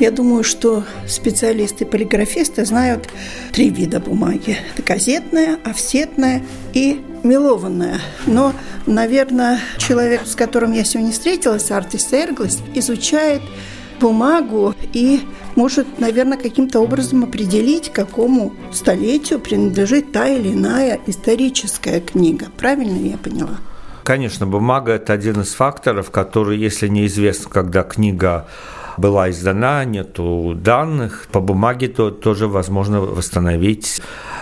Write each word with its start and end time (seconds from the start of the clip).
Я 0.00 0.10
думаю, 0.10 0.44
что 0.44 0.82
специалисты-полиграфисты 1.06 2.64
знают 2.64 3.10
три 3.52 3.68
вида 3.68 4.00
бумаги. 4.00 4.56
Это 4.72 4.82
газетная, 4.82 5.58
офсетная 5.62 6.42
и 6.72 7.02
мелованная. 7.22 8.00
Но, 8.26 8.54
наверное, 8.86 9.60
человек, 9.76 10.22
с 10.24 10.34
которым 10.34 10.72
я 10.72 10.84
сегодня 10.84 11.12
встретилась, 11.12 11.70
Артис 11.70 12.10
Эрглес, 12.14 12.60
изучает 12.74 13.42
бумагу 14.00 14.74
и 14.94 15.20
может, 15.54 16.00
наверное, 16.00 16.38
каким-то 16.38 16.80
образом 16.80 17.24
определить, 17.24 17.92
какому 17.92 18.54
столетию 18.72 19.38
принадлежит 19.38 20.12
та 20.12 20.28
или 20.28 20.54
иная 20.54 20.98
историческая 21.06 22.00
книга. 22.00 22.46
Правильно 22.56 22.96
я 23.06 23.18
поняла? 23.18 23.58
Конечно, 24.04 24.46
бумага– 24.46 24.92
это 24.94 25.12
один 25.12 25.42
из 25.42 25.52
факторов, 25.52 26.10
который, 26.10 26.58
если 26.58 26.88
неизвестно, 26.88 27.50
когда 27.50 27.82
книга 27.82 28.48
была 29.00 29.30
издана, 29.30 29.84
нету 29.84 30.54
данных. 30.54 31.26
По 31.32 31.40
бумаге 31.40 31.88
то 31.88 32.10
тоже 32.10 32.46
возможно 32.46 33.00
восстановить 33.00 34.00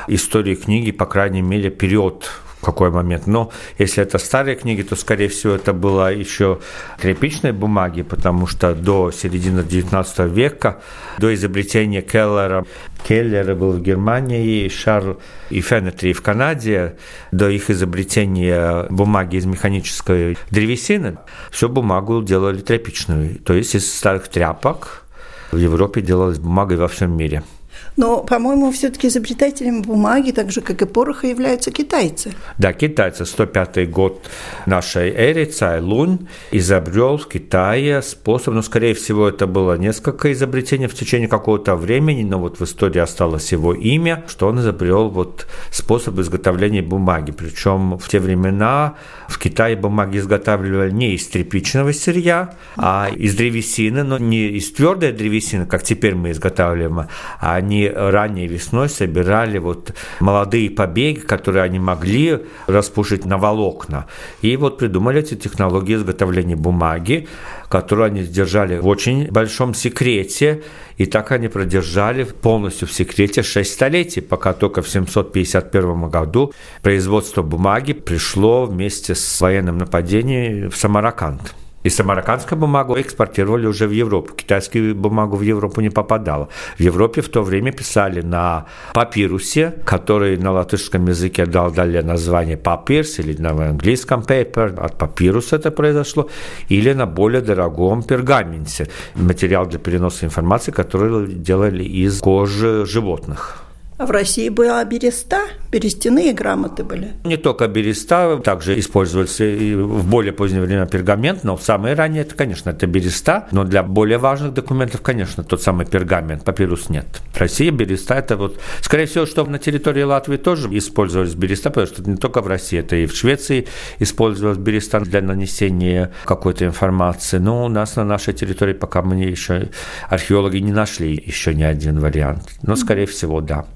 историю 0.08 0.56
книги, 0.56 0.90
по 0.90 1.06
крайней 1.06 1.42
мере, 1.42 1.70
период 1.70 2.30
в 2.60 2.64
какой 2.64 2.90
момент. 2.90 3.26
Но 3.26 3.50
если 3.78 4.02
это 4.02 4.18
старые 4.18 4.56
книги, 4.56 4.82
то, 4.82 4.96
скорее 4.96 5.28
всего, 5.28 5.54
это 5.54 5.72
было 5.72 6.12
еще 6.12 6.58
тряпичной 7.00 7.52
бумаги, 7.52 8.02
потому 8.02 8.46
что 8.46 8.74
до 8.74 9.10
середины 9.10 9.60
XIX 9.60 10.28
века, 10.28 10.80
до 11.18 11.32
изобретения 11.34 12.02
Келлера, 12.02 12.64
Келлера 13.06 13.54
был 13.54 13.72
в 13.72 13.80
Германии, 13.80 14.68
Шарл 14.68 15.20
и 15.50 15.60
Фенетри 15.60 16.12
в 16.12 16.22
Канаде, 16.22 16.96
до 17.30 17.48
их 17.48 17.70
изобретения 17.70 18.86
бумаги 18.90 19.36
из 19.36 19.46
механической 19.46 20.36
древесины, 20.50 21.18
всю 21.50 21.68
бумагу 21.68 22.22
делали 22.22 22.58
тряпичную, 22.58 23.38
то 23.38 23.54
есть 23.54 23.74
из 23.74 23.92
старых 23.92 24.28
тряпок 24.28 25.04
в 25.52 25.56
Европе 25.56 26.02
делалась 26.02 26.38
бумага 26.38 26.74
во 26.74 26.88
всем 26.88 27.16
мире– 27.16 27.42
но, 27.96 28.22
по-моему, 28.22 28.70
все-таки 28.70 29.08
изобретателями 29.08 29.80
бумаги, 29.80 30.30
так 30.30 30.50
же, 30.50 30.60
как 30.60 30.82
и 30.82 30.86
пороха, 30.86 31.26
являются 31.26 31.70
китайцы. 31.70 32.32
Да, 32.56 32.72
китайцы. 32.72 33.26
105 33.26 33.90
год 33.90 34.26
нашей 34.66 35.10
эры 35.10 35.46
Цай 35.46 35.80
Лунь 35.80 36.28
изобрел 36.52 37.16
в 37.16 37.28
Китае 37.28 38.02
способ, 38.02 38.54
ну, 38.54 38.62
скорее 38.62 38.94
всего, 38.94 39.28
это 39.28 39.46
было 39.46 39.76
несколько 39.76 40.32
изобретений 40.32 40.86
в 40.86 40.94
течение 40.94 41.28
какого-то 41.28 41.74
времени, 41.76 42.22
но 42.22 42.38
вот 42.38 42.60
в 42.60 42.64
истории 42.64 43.00
осталось 43.00 43.52
его 43.52 43.74
имя, 43.74 44.24
что 44.28 44.48
он 44.48 44.60
изобрел 44.60 45.08
вот 45.08 45.46
способ 45.70 46.18
изготовления 46.18 46.82
бумаги. 46.82 47.32
Причем 47.32 47.98
в 47.98 48.08
те 48.08 48.20
времена 48.20 48.94
в 49.28 49.38
Китае 49.38 49.76
бумаги 49.76 50.19
изготавливали 50.19 50.91
не 50.91 51.14
из 51.14 51.26
тряпичного 51.26 51.92
сырья, 51.92 52.54
а 52.76 53.08
из 53.14 53.34
древесины, 53.34 54.04
но 54.04 54.19
не 54.19 54.48
из 54.48 54.72
твердой 54.72 55.12
древесины, 55.12 55.66
как 55.66 55.82
теперь 55.82 56.14
мы 56.14 56.30
изготавливаем, 56.30 57.08
а 57.41 57.60
они 57.68 57.88
ранней 57.94 58.46
весной 58.46 58.88
собирали 58.88 59.58
вот 59.58 59.92
молодые 60.20 60.70
побеги, 60.70 61.20
которые 61.20 61.64
они 61.64 61.78
могли 61.78 62.38
распушить 62.66 63.26
на 63.26 63.36
волокна. 63.36 64.06
И 64.42 64.56
вот 64.56 64.78
придумали 64.78 65.20
эти 65.20 65.34
технологии 65.34 65.94
изготовления 65.94 66.56
бумаги, 66.56 67.28
которую 67.68 68.06
они 68.06 68.22
держали 68.22 68.78
в 68.78 68.86
очень 68.86 69.30
большом 69.30 69.74
секрете, 69.74 70.62
и 70.96 71.04
так 71.04 71.30
они 71.32 71.48
продержали 71.48 72.24
полностью 72.24 72.88
в 72.88 72.92
секрете 72.92 73.42
6 73.42 73.70
столетий, 73.70 74.22
пока 74.22 74.54
только 74.54 74.80
в 74.80 74.88
751 74.88 76.08
году 76.08 76.52
производство 76.82 77.42
бумаги 77.42 77.92
пришло 77.92 78.64
вместе 78.64 79.14
с 79.14 79.40
военным 79.40 79.76
нападением 79.76 80.70
в 80.70 80.76
Самарканд. 80.76 81.54
И 81.88 81.91
самаркандскую 81.91 82.59
бумагу 82.59 83.00
экспортировали 83.00 83.66
уже 83.66 83.87
в 83.87 83.93
Европу. 83.93 84.34
Китайскую 84.34 84.94
бумагу 84.94 85.37
в 85.37 85.41
Европу 85.41 85.81
не 85.81 85.88
попадала. 85.88 86.49
В 86.76 86.81
Европе 86.81 87.22
в 87.22 87.31
то 87.31 87.43
время 87.43 87.72
писали 87.72 88.21
на 88.21 88.66
папирусе, 88.93 89.72
который 89.87 90.37
на 90.37 90.53
латышском 90.53 91.09
языке 91.09 91.47
дал 91.47 91.71
далее 91.71 92.03
название 92.03 92.59
папирс, 92.59 93.21
или 93.21 93.41
на 93.41 93.71
английском 93.71 94.21
paper, 94.21 94.78
от 94.78 94.98
папируса 94.98 95.56
это 95.56 95.71
произошло, 95.71 96.28
или 96.69 96.93
на 96.93 97.06
более 97.06 97.41
дорогом 97.41 98.03
пергаменте. 98.03 98.88
Материал 99.15 99.65
для 99.65 99.78
переноса 99.78 100.27
информации, 100.27 100.72
который 100.72 101.27
делали 101.27 101.84
из 101.84 102.21
кожи 102.21 102.84
животных. 102.84 103.65
А 103.98 104.06
в 104.06 104.10
России 104.10 104.50
была 104.50 104.84
береста, 104.84 105.41
берестяные 105.70 106.32
грамоты 106.32 106.84
были. 106.84 107.12
Не 107.24 107.36
только 107.36 107.68
береста, 107.68 108.40
также 108.42 108.78
использовались 108.78 109.40
и 109.40 109.74
в 109.74 110.08
более 110.08 110.32
позднее 110.32 110.62
время 110.62 110.86
пергамент, 110.86 111.44
но 111.44 111.56
самые 111.58 111.94
ранние, 111.94 112.22
это, 112.22 112.34
конечно, 112.34 112.70
это 112.70 112.86
береста, 112.86 113.48
но 113.50 113.64
для 113.64 113.82
более 113.82 114.18
важных 114.18 114.54
документов, 114.54 115.02
конечно, 115.02 115.44
тот 115.44 115.62
самый 115.62 115.86
пергамент, 115.86 116.44
папирус 116.44 116.88
нет. 116.88 117.06
В 117.32 117.40
России 117.40 117.70
береста 117.70 118.14
это 118.14 118.36
вот, 118.36 118.60
скорее 118.80 119.06
всего, 119.06 119.26
что 119.26 119.44
на 119.44 119.58
территории 119.58 120.02
Латвии 120.02 120.36
тоже 120.36 120.68
использовались 120.76 121.34
береста, 121.34 121.70
потому 121.70 121.86
что 121.86 122.08
не 122.08 122.16
только 122.16 122.40
в 122.40 122.46
России, 122.46 122.78
это 122.78 122.96
и 122.96 123.06
в 123.06 123.14
Швеции 123.14 123.66
использовалась 123.98 124.58
береста 124.58 125.00
для 125.00 125.20
нанесения 125.22 126.12
какой-то 126.24 126.64
информации. 126.64 127.38
Но 127.38 127.64
у 127.64 127.68
нас 127.68 127.96
на 127.96 128.04
нашей 128.04 128.34
территории 128.34 128.72
пока 128.72 129.02
мы 129.02 129.16
еще 129.16 129.68
археологи 130.08 130.58
не 130.58 130.72
нашли 130.72 131.22
еще 131.26 131.54
ни 131.54 131.62
один 131.62 132.00
вариант. 132.00 132.54
Но, 132.62 132.76
скорее 132.76 133.06
всего, 133.06 133.40
да. 133.40 133.66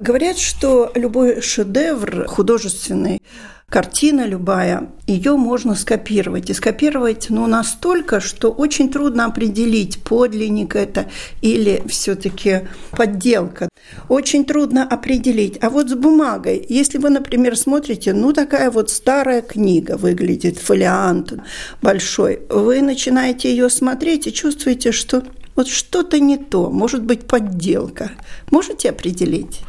Говорят, 0.00 0.38
что 0.38 0.92
любой 0.94 1.40
шедевр 1.40 2.26
художественный, 2.26 3.22
картина 3.68 4.26
любая, 4.26 4.90
ее 5.06 5.36
можно 5.36 5.74
скопировать. 5.74 6.50
И 6.50 6.54
скопировать 6.54 7.26
ну, 7.30 7.46
настолько, 7.46 8.20
что 8.20 8.50
очень 8.50 8.90
трудно 8.90 9.24
определить, 9.24 10.02
подлинник 10.02 10.76
это 10.76 11.06
или 11.40 11.82
все-таки 11.88 12.68
подделка. 12.90 13.70
Очень 14.10 14.44
трудно 14.44 14.86
определить. 14.86 15.58
А 15.62 15.70
вот 15.70 15.88
с 15.88 15.94
бумагой, 15.94 16.64
если 16.68 16.98
вы, 16.98 17.08
например, 17.08 17.56
смотрите, 17.56 18.12
ну 18.12 18.34
такая 18.34 18.70
вот 18.70 18.90
старая 18.90 19.40
книга 19.40 19.96
выглядит, 19.96 20.58
фолиант 20.58 21.32
большой, 21.80 22.40
вы 22.50 22.82
начинаете 22.82 23.50
ее 23.50 23.70
смотреть 23.70 24.26
и 24.26 24.32
чувствуете, 24.32 24.92
что 24.92 25.22
вот 25.56 25.68
что-то 25.68 26.20
не 26.20 26.36
то, 26.36 26.70
может 26.70 27.02
быть, 27.02 27.26
подделка. 27.26 28.12
Можете 28.50 28.90
определить? 28.90 29.62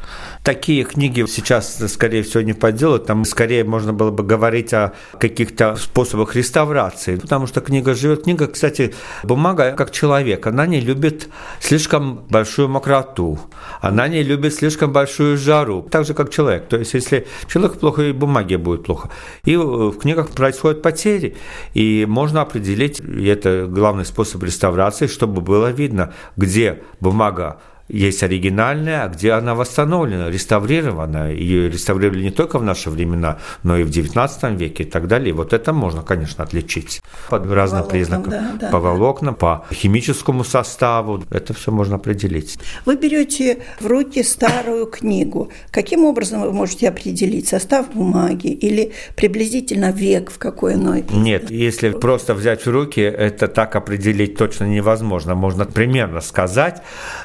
Такие 0.48 0.86
книги 0.86 1.26
сейчас, 1.28 1.78
скорее 1.92 2.24
всего, 2.24 2.42
не 2.42 2.54
подделают. 2.54 3.06
Там 3.06 3.26
скорее 3.26 3.66
можно 3.66 3.92
было 3.92 4.12
бы 4.12 4.24
говорить 4.24 4.74
о 4.74 4.94
каких-то 5.20 5.76
способах 5.76 6.38
реставрации. 6.38 7.18
Потому 7.18 7.48
что 7.48 7.60
книга 7.60 7.94
живет. 7.94 8.24
Книга, 8.24 8.48
кстати, 8.48 8.94
бумага 9.24 9.74
как 9.74 9.92
человек. 9.92 10.48
Она 10.48 10.66
не 10.66 10.80
любит 10.80 11.28
слишком 11.60 12.26
большую 12.30 12.70
мокроту. 12.70 13.38
Она 13.82 14.08
не 14.08 14.24
любит 14.24 14.54
слишком 14.54 14.94
большую 14.94 15.38
жару. 15.38 15.82
Так 15.82 16.06
же, 16.06 16.14
как 16.14 16.30
человек. 16.30 16.70
То 16.70 16.78
есть, 16.78 16.94
если 16.94 17.28
человек 17.50 17.78
плохо, 17.78 18.04
и 18.04 18.14
бумаге 18.14 18.58
будет 18.58 18.86
плохо. 18.86 19.10
И 19.44 19.58
в 19.58 19.98
книгах 19.98 20.30
происходят 20.30 20.82
потери. 20.82 21.36
И 21.74 22.06
можно 22.08 22.40
определить, 22.40 23.02
и 23.02 23.26
это 23.26 23.68
главный 23.68 24.06
способ 24.06 24.42
реставрации, 24.44 25.08
чтобы 25.08 25.42
было 25.42 25.72
видно, 25.72 26.14
где 26.38 26.84
бумага 27.02 27.60
есть 27.88 28.24
оригинальная, 28.24 29.04
а 29.04 29.08
где 29.08 29.32
она 29.32 29.56
восстановлена, 29.56 30.30
реставрирована. 30.30 31.32
Ее 31.32 31.70
реставрировали 31.70 32.24
не 32.24 32.32
только 32.32 32.60
в 32.60 32.64
наши 32.64 32.90
времена, 32.90 33.38
но 33.64 33.78
и 33.78 33.84
в 33.84 33.90
XIX 33.90 34.56
веке 34.56 34.84
и 34.84 34.86
так 34.86 35.08
далее. 35.08 35.30
И 35.30 35.34
вот 35.34 35.54
это 35.54 35.74
можно, 35.74 36.02
конечно, 36.02 36.44
отличить 36.44 37.02
по 37.30 37.38
разным 37.38 37.82
волокнам, 37.82 37.90
признакам. 37.90 38.32
Да, 38.32 38.52
да, 38.60 38.70
по 38.70 38.80
волокнам, 38.80 39.36
по 39.36 39.66
химическому 39.72 40.44
составу. 40.44 41.24
Это 41.30 41.54
все 41.54 41.72
можно 41.72 41.96
определить. 41.96 42.58
Вы 42.86 42.96
берете 42.96 43.60
в 43.80 43.88
руки 43.88 44.24
старую 44.24 44.88
книгу. 44.88 45.52
Каким 45.72 46.04
образом 46.04 46.42
вы 46.42 46.52
можете 46.52 46.90
определить 46.90 47.48
состав 47.48 47.94
бумаги 47.94 48.48
или 48.48 48.92
приблизительно 49.16 49.92
век, 49.92 50.32
в 50.32 50.38
какой 50.38 50.74
оно? 50.74 50.98
Нет, 50.98 51.50
если 51.50 51.90
просто 51.90 52.34
взять 52.34 52.66
в 52.66 52.70
руки, 52.70 53.02
это 53.02 53.48
так 53.48 53.76
определить 53.76 54.38
точно 54.38 54.66
невозможно. 54.66 55.36
Можно 55.36 55.66
примерно 55.66 56.22
сказать, 56.22 56.82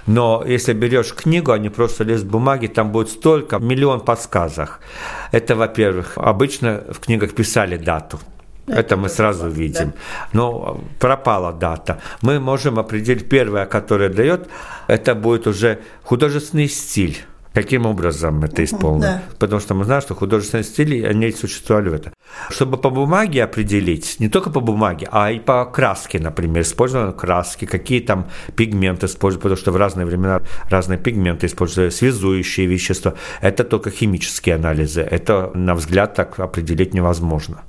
но 0.06 0.44
если 0.52 0.72
берешь 0.72 1.12
книгу, 1.14 1.52
а 1.52 1.58
не 1.58 1.70
просто 1.70 2.04
лист 2.04 2.24
бумаги, 2.24 2.66
там 2.66 2.92
будет 2.92 3.08
столько, 3.08 3.58
миллион 3.58 4.00
подсказок. 4.00 4.80
Это, 5.32 5.54
во-первых, 5.54 6.12
обычно 6.16 6.84
в 6.90 7.00
книгах 7.00 7.34
писали 7.34 7.76
дату. 7.76 8.18
Это, 8.66 8.80
это 8.80 8.96
мы 8.96 9.08
сразу 9.08 9.48
видим. 9.48 9.90
Да. 9.90 9.94
Но 10.32 10.80
пропала 11.00 11.52
дата. 11.52 12.00
Мы 12.22 12.38
можем 12.40 12.78
определить 12.78 13.28
первое, 13.28 13.66
которое 13.66 14.08
дает, 14.08 14.48
это 14.86 15.14
будет 15.14 15.46
уже 15.46 15.78
художественный 16.04 16.68
стиль. 16.68 17.16
Каким 17.54 17.86
образом 17.86 18.42
это 18.44 18.64
исполнено? 18.64 19.22
Да. 19.28 19.34
Потому 19.38 19.60
что 19.60 19.74
мы 19.74 19.84
знаем, 19.84 20.02
что 20.02 20.14
художественные 20.14 20.64
стили, 20.64 21.02
они 21.02 21.32
существовали 21.32 21.88
в 21.90 21.94
этом. 21.94 22.12
Чтобы 22.50 22.78
по 22.78 22.90
бумаге 22.90 23.44
определить, 23.44 24.16
не 24.20 24.28
только 24.28 24.50
по 24.50 24.60
бумаге, 24.60 25.08
а 25.12 25.30
и 25.30 25.38
по 25.38 25.64
краске, 25.66 26.18
например, 26.18 26.62
использованы 26.62 27.12
краски, 27.12 27.66
какие 27.66 28.00
там 28.00 28.26
пигменты 28.56 29.06
используют, 29.06 29.42
потому 29.42 29.58
что 29.58 29.72
в 29.72 29.76
разные 29.76 30.06
времена 30.06 30.40
разные 30.70 30.98
пигменты 30.98 31.46
используют, 31.46 31.94
связующие 31.94 32.66
вещества. 32.66 33.14
Это 33.42 33.64
только 33.64 33.90
химические 33.90 34.54
анализы. 34.54 35.02
Это, 35.02 35.50
на 35.54 35.74
взгляд, 35.74 36.14
так 36.14 36.40
определить 36.40 36.94
невозможно. 36.94 37.62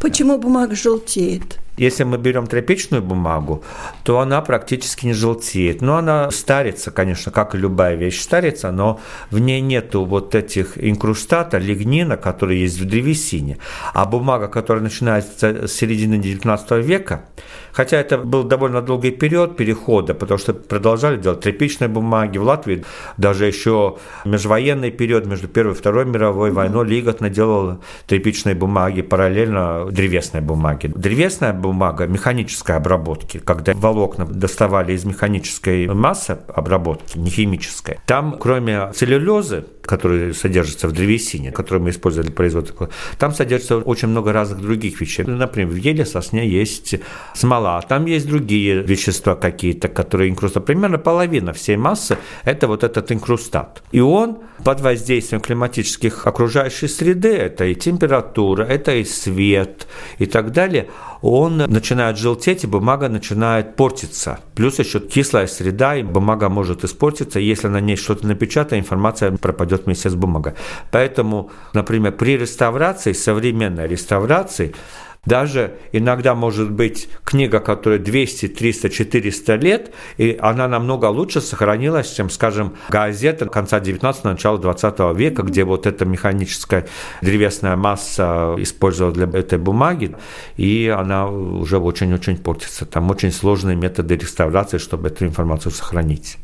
Почему 0.00 0.38
бумага 0.38 0.74
желтеет? 0.74 1.58
Если 1.76 2.04
мы 2.04 2.16
берем 2.18 2.46
тряпичную 2.46 3.02
бумагу, 3.02 3.62
то 4.02 4.20
она 4.20 4.40
практически 4.40 5.06
не 5.06 5.12
желтеет. 5.12 5.82
Но 5.82 5.96
она 5.96 6.30
старится, 6.30 6.90
конечно, 6.90 7.30
как 7.32 7.54
и 7.54 7.58
любая 7.58 7.96
вещь 7.96 8.20
старится, 8.20 8.72
но 8.72 8.98
в 9.30 9.38
ней 9.38 9.60
нету 9.60 10.04
вот 10.04 10.34
этих 10.34 10.82
инкрустата, 10.82 11.58
лигнина, 11.58 12.16
которые 12.16 12.62
есть 12.62 12.80
в 12.80 12.84
древесине. 12.84 13.58
А 13.92 14.06
бумага, 14.06 14.48
которая 14.48 14.82
начинается 14.82 15.66
с 15.66 15.72
середины 15.72 16.14
XIX 16.14 16.82
века, 16.82 17.24
хотя 17.72 17.98
это 17.98 18.16
был 18.18 18.42
довольно 18.44 18.80
долгий 18.80 19.10
период 19.10 19.56
перехода, 19.56 20.14
потому 20.14 20.38
что 20.38 20.54
продолжали 20.54 21.18
делать 21.18 21.40
тряпичные 21.40 21.88
бумаги. 21.88 22.38
В 22.38 22.44
Латвии 22.44 22.84
даже 23.18 23.46
еще 23.46 23.98
межвоенный 24.24 24.90
период 24.90 25.26
между 25.26 25.48
Первой 25.48 25.72
и 25.72 25.76
Второй 25.76 26.06
мировой 26.06 26.50
войной 26.50 26.86
Лиготно 26.86 27.28
делал 27.28 27.78
тряпичные 28.06 28.54
бумаги, 28.54 29.02
параллельно 29.02 29.86
древесной 29.90 30.40
бумаги. 30.40 30.90
Древесная 30.94 31.52
бумага 31.66 32.06
механической 32.06 32.76
обработки, 32.76 33.38
когда 33.38 33.72
волокна 33.74 34.24
доставали 34.24 34.92
из 34.92 35.04
механической 35.04 35.88
массы 35.88 36.38
обработки, 36.54 37.18
не 37.18 37.30
химической, 37.30 37.98
там 38.06 38.36
кроме 38.38 38.92
целлюлезы, 38.92 39.64
которые 39.86 40.34
содержатся 40.34 40.88
в 40.88 40.92
древесине, 40.92 41.52
которую 41.52 41.84
мы 41.84 41.90
использовали 41.90 42.28
для 42.28 42.36
производства, 42.36 42.90
там 43.18 43.32
содержится 43.32 43.78
очень 43.78 44.08
много 44.08 44.32
разных 44.32 44.60
других 44.60 45.00
вещей. 45.00 45.24
Например, 45.24 45.72
в 45.72 45.76
еле 45.76 46.04
сосне 46.04 46.48
есть 46.48 46.94
смола, 47.34 47.80
там 47.82 48.06
есть 48.06 48.26
другие 48.28 48.82
вещества 48.82 49.34
какие-то, 49.34 49.88
которые 49.88 50.30
инкрустат. 50.30 50.64
Примерно 50.64 50.98
половина 50.98 51.52
всей 51.52 51.76
массы– 51.76 52.18
это 52.44 52.66
вот 52.66 52.84
этот 52.84 53.12
инкрустат. 53.12 53.82
И 53.92 54.00
он 54.00 54.38
под 54.64 54.80
воздействием 54.80 55.40
климатических 55.40 56.26
окружающей 56.26 56.88
среды, 56.88 57.34
это 57.34 57.64
и 57.64 57.74
температура, 57.74 58.64
это 58.64 58.94
и 58.94 59.04
свет 59.04 59.86
и 60.18 60.26
так 60.26 60.52
далее, 60.52 60.88
он 61.22 61.56
начинает 61.56 62.18
желтеть, 62.18 62.64
и 62.64 62.66
бумага 62.66 63.08
начинает 63.08 63.76
портиться. 63.76 64.38
Плюс 64.54 64.78
еще 64.78 65.00
кислая 65.00 65.46
среда, 65.46 65.96
и 65.96 66.02
бумага 66.02 66.48
может 66.48 66.84
испортиться. 66.84 67.40
Если 67.40 67.68
на 67.68 67.80
ней 67.80 67.96
что-то 67.96 68.26
напечатано, 68.26 68.78
информация 68.78 69.32
пропадет 69.32 69.75
вместе 69.84 70.08
с 70.08 70.14
бумагой. 70.14 70.54
Поэтому, 70.90 71.50
например, 71.74 72.12
при 72.12 72.38
реставрации, 72.38 73.12
современной 73.12 73.86
реставрации, 73.86 74.74
даже 75.26 75.74
иногда 75.92 76.34
может 76.34 76.70
быть 76.70 77.08
книга, 77.24 77.60
которая 77.60 77.98
200, 77.98 78.48
300, 78.48 78.90
400 78.90 79.54
лет, 79.56 79.92
и 80.16 80.38
она 80.40 80.68
намного 80.68 81.06
лучше 81.06 81.40
сохранилась, 81.40 82.12
чем, 82.12 82.30
скажем, 82.30 82.74
газета 82.88 83.46
конца 83.46 83.80
19-го, 83.80 84.30
начала 84.30 84.58
20 84.58 85.16
века, 85.16 85.42
где 85.42 85.64
вот 85.64 85.86
эта 85.86 86.04
механическая 86.04 86.86
древесная 87.22 87.76
масса 87.76 88.54
использовалась 88.58 89.16
для 89.16 89.38
этой 89.38 89.58
бумаги, 89.58 90.16
и 90.56 90.92
она 90.96 91.28
уже 91.28 91.78
очень-очень 91.78 92.38
портится. 92.38 92.86
Там 92.86 93.10
очень 93.10 93.32
сложные 93.32 93.76
методы 93.76 94.16
реставрации, 94.16 94.78
чтобы 94.78 95.08
эту 95.08 95.26
информацию 95.26 95.72
сохранить. 95.72 96.36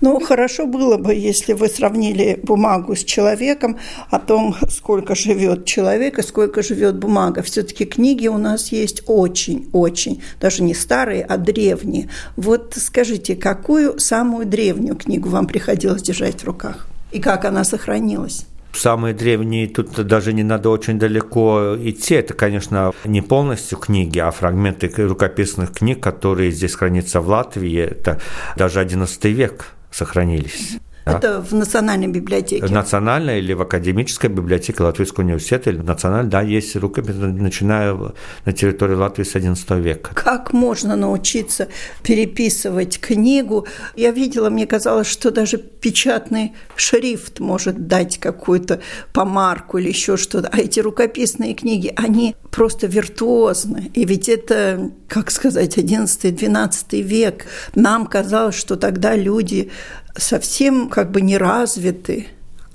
Ну, 0.00 0.18
хорошо 0.20 0.66
было 0.66 0.96
бы, 0.96 1.14
если 1.14 1.52
вы 1.52 1.68
сравнили 1.68 2.40
бумагу 2.42 2.96
с 2.96 3.04
человеком, 3.04 3.78
о 4.10 4.18
том, 4.18 4.56
сколько 4.68 5.14
живет 5.14 5.64
человек 5.64 6.18
и 6.18 6.22
сколько 6.22 6.62
живет 6.62 6.96
бумага. 6.96 7.42
Все-таки 7.42 7.84
книги 7.84 8.29
у 8.30 8.38
нас 8.38 8.72
есть 8.72 9.02
очень-очень, 9.06 10.22
даже 10.40 10.62
не 10.62 10.74
старые, 10.74 11.24
а 11.24 11.36
древние. 11.36 12.08
Вот 12.36 12.74
скажите, 12.76 13.36
какую 13.36 13.98
самую 13.98 14.46
древнюю 14.46 14.96
книгу 14.96 15.28
вам 15.28 15.46
приходилось 15.46 16.02
держать 16.02 16.40
в 16.40 16.44
руках? 16.44 16.86
И 17.12 17.20
как 17.20 17.44
она 17.44 17.64
сохранилась? 17.64 18.46
Самые 18.72 19.14
древние, 19.14 19.66
тут 19.66 20.06
даже 20.06 20.32
не 20.32 20.44
надо 20.44 20.70
очень 20.70 20.98
далеко 20.98 21.76
идти. 21.82 22.14
Это, 22.14 22.34
конечно, 22.34 22.92
не 23.04 23.20
полностью 23.20 23.78
книги, 23.78 24.18
а 24.20 24.30
фрагменты 24.30 24.88
рукописных 24.96 25.72
книг, 25.72 26.00
которые 26.00 26.52
здесь 26.52 26.76
хранятся 26.76 27.20
в 27.20 27.28
Латвии. 27.28 27.80
Это 27.80 28.20
даже 28.56 28.80
XI 28.80 29.30
век 29.32 29.72
сохранились. 29.90 30.78
Да. 31.06 31.16
Это 31.16 31.40
в 31.40 31.54
Национальной 31.54 32.08
библиотеке? 32.08 32.66
В 32.66 32.70
Национальной 32.70 33.38
или 33.38 33.54
в 33.54 33.62
Академической 33.62 34.28
библиотеке 34.28 34.82
Латвийского 34.82 35.24
университета, 35.24 35.70
или 35.70 35.78
в 35.78 35.84
Национальной, 35.84 36.30
да, 36.30 36.42
есть 36.42 36.76
рукопись, 36.76 37.14
начиная 37.16 37.96
на 38.44 38.52
территории 38.52 38.94
Латвии 38.94 39.24
с 39.24 39.34
XI 39.34 39.80
века. 39.80 40.10
Как 40.14 40.52
можно 40.52 40.96
научиться 40.96 41.68
переписывать 42.02 43.00
книгу? 43.00 43.66
Я 43.96 44.10
видела, 44.10 44.50
мне 44.50 44.66
казалось, 44.66 45.06
что 45.06 45.30
даже 45.30 45.56
печатный 45.56 46.52
шрифт 46.76 47.40
может 47.40 47.86
дать 47.86 48.18
какую-то 48.18 48.80
помарку 49.12 49.78
или 49.78 49.88
еще 49.88 50.16
что-то. 50.16 50.48
А 50.52 50.58
эти 50.58 50.80
рукописные 50.80 51.54
книги, 51.54 51.92
они 51.96 52.36
просто 52.50 52.86
виртуозны. 52.86 53.90
И 53.94 54.04
ведь 54.04 54.28
это, 54.28 54.90
как 55.08 55.30
сказать, 55.30 55.78
XI-XII 55.78 57.00
век. 57.00 57.46
Нам 57.74 58.06
казалось, 58.06 58.56
что 58.56 58.76
тогда 58.76 59.16
люди 59.16 59.70
совсем 60.16 60.89
как 60.90 61.10
бы 61.10 61.20
не 61.22 61.38
развиты, 61.38 62.26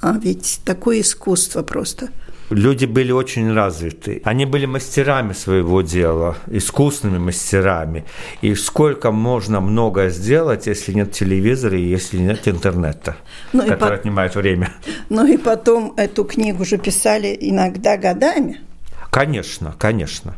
а 0.01 0.17
ведь 0.17 0.61
такое 0.65 1.01
искусство 1.01 1.61
просто. 1.61 2.09
Люди 2.51 2.85
были 2.85 3.11
очень 3.11 3.51
развиты. 3.51 4.21
Они 4.23 4.45
были 4.45 4.67
мастерами 4.67 5.33
своего 5.33 5.81
дела, 5.81 6.37
искусными 6.45 7.17
мастерами. 7.17 8.05
И 8.41 8.53
сколько 8.53 9.11
можно 9.11 9.61
много 9.61 10.09
сделать, 10.09 10.67
если 10.67 10.93
нет 10.93 11.11
телевизора 11.11 11.77
и 11.77 11.81
если 11.81 12.19
нет 12.19 12.47
интернета, 12.47 13.15
ну 13.51 13.65
который 13.65 13.89
по... 13.89 13.93
отнимает 13.95 14.35
время. 14.35 14.71
Ну 15.09 15.25
и 15.25 15.37
потом 15.37 15.93
эту 15.97 16.23
книгу 16.23 16.65
же 16.65 16.77
писали 16.77 17.35
иногда 17.39 17.97
годами. 17.97 18.61
Конечно, 19.09 19.73
конечно 19.79 20.35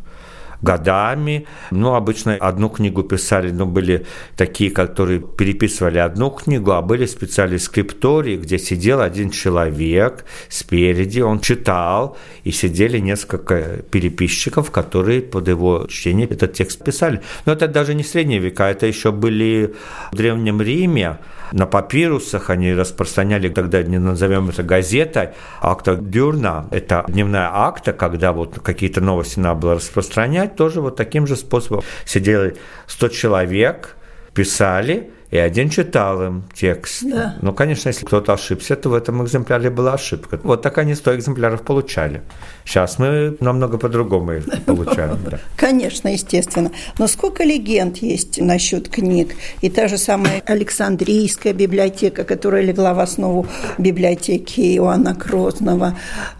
годами. 0.61 1.45
Ну, 1.71 1.93
обычно 1.93 2.35
одну 2.35 2.69
книгу 2.69 3.03
писали, 3.03 3.51
но 3.51 3.65
были 3.65 4.05
такие, 4.35 4.71
которые 4.71 5.19
переписывали 5.19 5.99
одну 5.99 6.29
книгу, 6.29 6.71
а 6.71 6.81
были 6.81 7.05
специальные 7.05 7.59
скриптории, 7.59 8.37
где 8.37 8.57
сидел 8.57 9.01
один 9.01 9.29
человек 9.29 10.25
спереди, 10.49 11.21
он 11.21 11.39
читал, 11.39 12.17
и 12.43 12.51
сидели 12.51 12.99
несколько 12.99 13.83
переписчиков, 13.91 14.71
которые 14.71 15.21
под 15.21 15.47
его 15.47 15.85
чтение 15.89 16.27
этот 16.27 16.53
текст 16.53 16.83
писали. 16.83 17.21
Но 17.45 17.53
это 17.53 17.67
даже 17.67 17.93
не 17.93 18.03
средние 18.03 18.39
века, 18.39 18.69
это 18.69 18.85
еще 18.85 19.11
были 19.11 19.75
в 20.11 20.15
Древнем 20.15 20.61
Риме, 20.61 21.17
на 21.51 21.65
папирусах 21.65 22.49
они 22.49 22.73
распространяли, 22.73 23.49
тогда 23.49 23.81
не 23.81 23.99
назовем 23.99 24.49
это 24.49 24.63
газетой, 24.63 25.29
акта 25.61 25.95
дюрна, 25.95 26.67
это 26.71 27.05
дневная 27.07 27.49
акта, 27.51 27.93
когда 27.93 28.33
вот 28.33 28.59
какие-то 28.59 29.01
новости 29.01 29.39
надо 29.39 29.61
было 29.61 29.75
распространять, 29.75 30.46
тоже 30.55 30.81
вот 30.81 30.95
таким 30.95 31.27
же 31.27 31.35
способом. 31.35 31.83
Сидели 32.05 32.55
100 32.87 33.09
человек, 33.09 33.95
писали, 34.33 35.11
и 35.29 35.37
один 35.37 35.69
читал 35.69 36.21
им 36.23 36.43
текст. 36.53 37.03
Да. 37.03 37.35
Ну, 37.41 37.53
конечно, 37.53 37.89
если 37.89 38.05
кто-то 38.05 38.33
ошибся, 38.33 38.75
то 38.75 38.89
в 38.89 38.93
этом 38.93 39.23
экземпляре 39.23 39.69
была 39.69 39.93
ошибка. 39.93 40.39
Вот 40.43 40.61
так 40.61 40.77
они 40.77 40.95
100 40.95 41.17
экземпляров 41.17 41.63
получали. 41.63 42.21
Сейчас 42.63 42.97
мы 42.97 43.35
намного 43.41 43.77
по-другому 43.77 44.33
их 44.33 44.45
получаем. 44.65 45.19
Да. 45.29 45.39
Конечно, 45.57 46.07
естественно. 46.07 46.71
Но 46.97 47.07
сколько 47.07 47.43
легенд 47.43 47.97
есть 47.97 48.39
насчет 48.39 48.87
книг? 48.87 49.35
И 49.61 49.69
та 49.69 49.89
же 49.89 49.97
самая 49.97 50.41
Александрийская 50.45 51.53
библиотека, 51.53 52.23
которая 52.23 52.61
легла 52.61 52.93
в 52.93 52.99
основу 52.99 53.47
библиотеки 53.77 54.77
Иоанна 54.77 55.13
Грозного, 55.13 55.97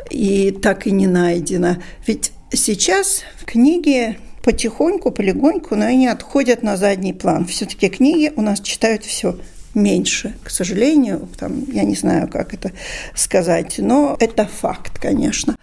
и 0.09 0.51
так 0.51 0.87
и 0.87 0.91
не 0.91 1.07
найдена. 1.07 1.81
Ведь 2.05 2.31
сейчас 2.51 3.23
в 3.39 3.45
книге 3.45 4.17
потихоньку, 4.43 5.11
полегоньку, 5.11 5.75
но 5.75 5.85
они 5.85 6.07
отходят 6.07 6.63
на 6.63 6.77
задний 6.77 7.13
план. 7.13 7.45
Все-таки 7.45 7.89
книги 7.89 8.31
у 8.35 8.41
нас 8.41 8.61
читают 8.61 9.03
все 9.03 9.37
меньше, 9.73 10.35
к 10.43 10.49
сожалению. 10.49 11.27
Там, 11.37 11.65
я 11.71 11.83
не 11.83 11.95
знаю, 11.95 12.29
как 12.29 12.53
это 12.53 12.71
сказать, 13.15 13.75
но 13.77 14.15
это 14.19 14.45
факт, 14.45 14.99
конечно. 14.99 15.55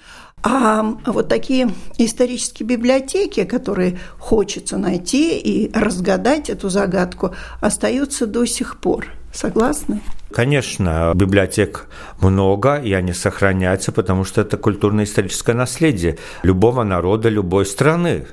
А 0.42 0.82
вот 1.06 1.30
такие 1.30 1.70
исторические 1.96 2.66
библиотеки, 2.66 3.44
которые 3.44 3.98
хочется 4.18 4.76
найти 4.76 5.38
и 5.38 5.72
разгадать 5.72 6.50
эту 6.50 6.68
загадку, 6.68 7.34
остаются 7.62 8.26
до 8.26 8.44
сих 8.44 8.78
пор. 8.78 9.08
Согласны? 9.32 10.00
Конечно, 10.34 11.12
библиотек 11.14 11.86
много, 12.20 12.74
и 12.76 12.92
они 12.92 13.12
сохраняются, 13.12 13.92
потому 13.92 14.24
что 14.24 14.40
это 14.40 14.56
культурно-историческое 14.56 15.54
наследие 15.54 16.18
любого 16.42 16.82
народа, 16.82 17.28
любой 17.28 17.64
страны 17.64 18.26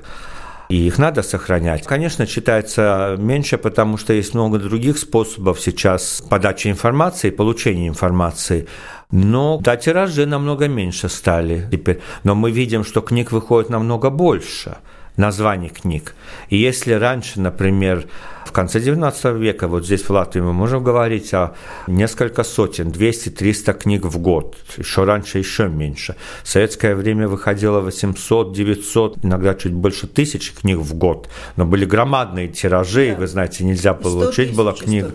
и 0.68 0.86
их 0.86 0.98
надо 0.98 1.22
сохранять. 1.22 1.86
Конечно, 1.86 2.26
читается 2.26 3.16
меньше, 3.18 3.58
потому 3.58 3.98
что 3.98 4.14
есть 4.14 4.34
много 4.34 4.58
других 4.58 4.98
способов 4.98 5.60
сейчас 5.60 6.22
подачи 6.28 6.68
информации, 6.68 7.30
получения 7.30 7.88
информации. 7.88 8.66
Но 9.10 9.58
да, 9.58 9.76
тиражи 9.76 10.24
намного 10.24 10.68
меньше 10.68 11.08
стали 11.08 11.68
теперь. 11.70 12.00
Но 12.24 12.34
мы 12.34 12.50
видим, 12.50 12.84
что 12.84 13.02
книг 13.02 13.32
выходит 13.32 13.68
намного 13.68 14.08
больше 14.08 14.78
названий 15.16 15.68
книг. 15.68 16.14
И 16.48 16.56
если 16.56 16.94
раньше, 16.94 17.38
например, 17.38 18.06
в 18.44 18.52
конце 18.52 18.78
XIX 18.78 19.38
века, 19.38 19.68
вот 19.68 19.84
здесь 19.84 20.02
в 20.02 20.10
Латвии 20.10 20.40
мы 20.40 20.52
можем 20.52 20.82
говорить 20.82 21.32
о 21.34 21.54
несколько 21.86 22.44
сотен, 22.44 22.88
200-300 22.88 23.74
книг 23.74 24.04
в 24.04 24.18
год, 24.18 24.56
еще 24.76 25.04
раньше 25.04 25.38
еще 25.38 25.68
меньше. 25.68 26.16
В 26.42 26.48
советское 26.48 26.94
время 26.94 27.28
выходило 27.28 27.80
800, 27.80 28.52
900, 28.52 29.24
иногда 29.24 29.54
чуть 29.54 29.72
больше 29.72 30.06
тысяч 30.06 30.52
книг 30.52 30.78
в 30.78 30.94
год, 30.94 31.28
но 31.56 31.64
были 31.64 31.84
громадные 31.84 32.48
тиражи, 32.48 33.12
да. 33.12 33.20
вы 33.20 33.26
знаете, 33.26 33.64
нельзя 33.64 33.94
получить 33.94 34.48
тысяч, 34.48 34.56
было 34.56 34.72
книгу. 34.72 35.10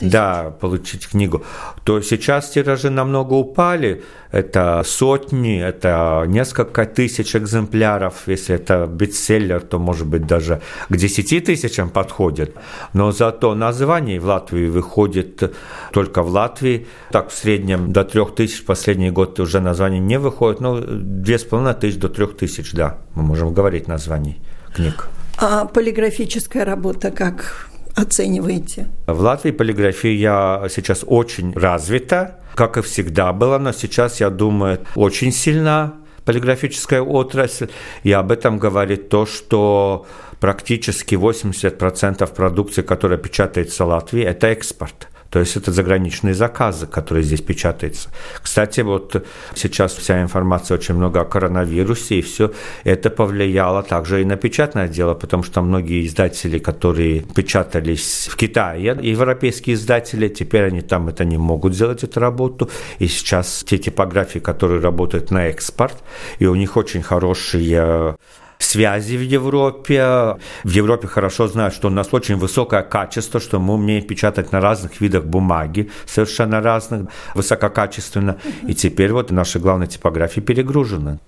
Да, 0.00 0.54
получить 0.60 1.08
книгу. 1.08 1.42
То 1.84 2.00
сейчас 2.00 2.50
тиражи 2.50 2.90
намного 2.90 3.34
упали, 3.34 4.02
это 4.30 4.82
сотни, 4.84 5.60
это 5.62 6.24
несколько 6.26 6.84
тысяч 6.84 7.34
экземпляров, 7.34 8.14
если 8.26 8.56
это 8.56 8.86
бестселлер, 8.86 9.60
то 9.60 9.78
может 9.78 10.06
быть 10.06 10.26
даже 10.26 10.60
к 10.88 10.96
10 10.96 11.44
тысячам 11.44 11.90
подходит 11.90 12.54
но 12.92 13.12
зато 13.12 13.54
названий 13.54 14.18
в 14.18 14.26
Латвии 14.26 14.68
выходит 14.68 15.54
только 15.92 16.22
в 16.22 16.28
Латвии. 16.28 16.86
Так, 17.10 17.30
в 17.30 17.34
среднем 17.34 17.92
до 17.92 18.04
трех 18.04 18.34
тысяч 18.34 18.64
последний 18.64 19.10
год 19.10 19.40
уже 19.40 19.60
названий 19.60 20.00
не 20.00 20.18
выходит, 20.18 20.60
но 20.60 20.80
две 20.80 21.38
с 21.38 21.44
половиной 21.44 21.74
тысяч 21.74 21.98
до 21.98 22.08
трех 22.08 22.36
тысяч, 22.36 22.72
да, 22.72 22.98
мы 23.14 23.22
можем 23.22 23.54
говорить 23.54 23.88
названий 23.88 24.40
книг. 24.74 25.08
А 25.38 25.64
полиграфическая 25.66 26.64
работа 26.64 27.10
как 27.10 27.68
оцениваете? 27.94 28.88
В 29.06 29.20
Латвии 29.20 29.50
полиграфия 29.50 30.68
сейчас 30.68 31.04
очень 31.06 31.52
развита, 31.54 32.40
как 32.54 32.76
и 32.76 32.82
всегда 32.82 33.32
была, 33.32 33.58
но 33.58 33.72
сейчас, 33.72 34.20
я 34.20 34.30
думаю, 34.30 34.78
очень 34.94 35.32
сильна 35.32 35.94
полиграфическая 36.26 37.00
отрасль, 37.00 37.68
и 38.02 38.12
об 38.12 38.32
этом 38.32 38.58
говорит 38.58 39.08
то, 39.08 39.26
что 39.26 40.06
практически 40.40 41.14
80% 41.14 42.34
продукции, 42.34 42.82
которая 42.82 43.18
печатается 43.18 43.84
в 43.84 43.88
Латвии, 43.88 44.22
это 44.22 44.48
экспорт. 44.48 45.08
То 45.30 45.40
есть 45.40 45.56
это 45.56 45.72
заграничные 45.72 46.34
заказы, 46.34 46.86
которые 46.86 47.24
здесь 47.24 47.42
печатаются. 47.42 48.10
Кстати, 48.40 48.80
вот 48.80 49.26
сейчас 49.54 49.92
вся 49.92 50.22
информация 50.22 50.78
очень 50.78 50.94
много 50.94 51.20
о 51.20 51.24
коронавирусе, 51.24 52.18
и 52.18 52.22
все 52.22 52.52
это 52.84 53.10
повлияло 53.10 53.82
также 53.82 54.22
и 54.22 54.24
на 54.24 54.36
печатное 54.36 54.88
дело, 54.88 55.14
потому 55.14 55.42
что 55.42 55.62
многие 55.62 56.06
издатели, 56.06 56.58
которые 56.58 57.22
печатались 57.22 58.28
в 58.30 58.36
Китае, 58.36 58.96
европейские 59.02 59.74
издатели, 59.74 60.28
теперь 60.28 60.64
они 60.66 60.80
там 60.80 61.08
это 61.08 61.24
не 61.24 61.38
могут 61.38 61.74
сделать 61.74 62.04
эту 62.04 62.20
работу. 62.20 62.70
И 62.98 63.08
сейчас 63.08 63.64
те 63.66 63.78
типографии, 63.78 64.38
которые 64.38 64.80
работают 64.80 65.30
на 65.30 65.48
экспорт, 65.48 65.96
и 66.38 66.46
у 66.46 66.54
них 66.54 66.76
очень 66.76 67.02
хорошие 67.02 68.16
связи 68.58 69.16
в 69.16 69.22
Европе. 69.22 70.36
В 70.64 70.70
Европе 70.70 71.08
хорошо 71.08 71.48
знают, 71.48 71.74
что 71.74 71.88
у 71.88 71.90
нас 71.90 72.08
очень 72.12 72.36
высокое 72.36 72.82
качество, 72.82 73.40
что 73.40 73.58
мы 73.58 73.74
умеем 73.74 74.06
печатать 74.06 74.52
на 74.52 74.60
разных 74.60 75.00
видах 75.00 75.24
бумаги, 75.24 75.90
совершенно 76.06 76.60
разных, 76.60 77.10
высококачественно. 77.34 78.36
И 78.68 78.74
теперь 78.74 79.12
вот 79.12 79.30
наши 79.30 79.58
главные 79.58 79.88
типографии 79.88 80.40
перегружены. 80.40 81.18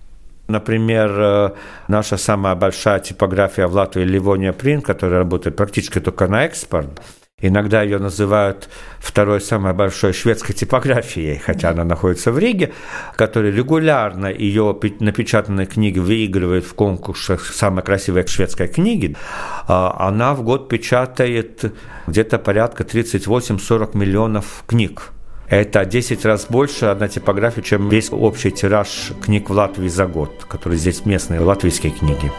Например, 0.49 1.11
э, 1.11 1.51
наша 1.89 2.17
самая 2.17 2.55
большая 2.55 3.01
типография 3.01 3.67
в 3.67 3.75
Латвии 3.75 4.05
Ливония 4.05 4.53
Принт, 4.53 4.85
которая 4.85 5.19
работает 5.19 5.57
практически 5.57 6.01
только 6.01 6.27
на 6.27 6.47
экспорт, 6.47 7.03
Иногда 7.41 7.83
ее 7.83 7.99
называют 7.99 8.69
второй 8.99 9.41
самой 9.41 9.73
большой 9.73 10.13
шведской 10.13 10.57
типографией, 10.57 11.39
хотя 11.39 11.71
она 11.71 11.85
находится 11.85 12.33
в 12.33 12.39
Риге, 12.39 12.73
которая 13.15 13.53
регулярно 13.53 14.27
ее 14.27 14.77
напечатанные 14.99 15.67
книги 15.67 16.01
выигрывает 16.01 16.65
в 16.65 16.75
конкурсах 16.75 17.47
самой 17.47 17.85
красивой 17.85 18.27
шведской 18.27 18.67
книги. 18.67 19.17
А 19.69 20.09
она 20.09 20.35
в 20.35 20.43
год 20.43 20.69
печатает 20.69 21.73
где-то 22.09 22.41
порядка 22.41 22.83
38-40 22.83 23.97
миллионов 23.97 24.65
книг. 24.67 25.13
Это 25.49 25.85
10 25.85 26.25
раз 26.25 26.47
больше 26.51 26.87
одна 26.87 27.07
типография, 27.07 27.63
чем 27.63 27.89
весь 27.89 28.09
общий 28.11 28.51
тираж 28.51 29.13
книг 29.23 29.49
в 29.49 29.53
Латвии 29.53 29.89
за 29.89 30.07
год, 30.07 30.45
которые 30.49 30.79
здесь 30.79 31.07
местные 31.07 31.39
латвийские 31.39 31.93
книги. 31.93 32.33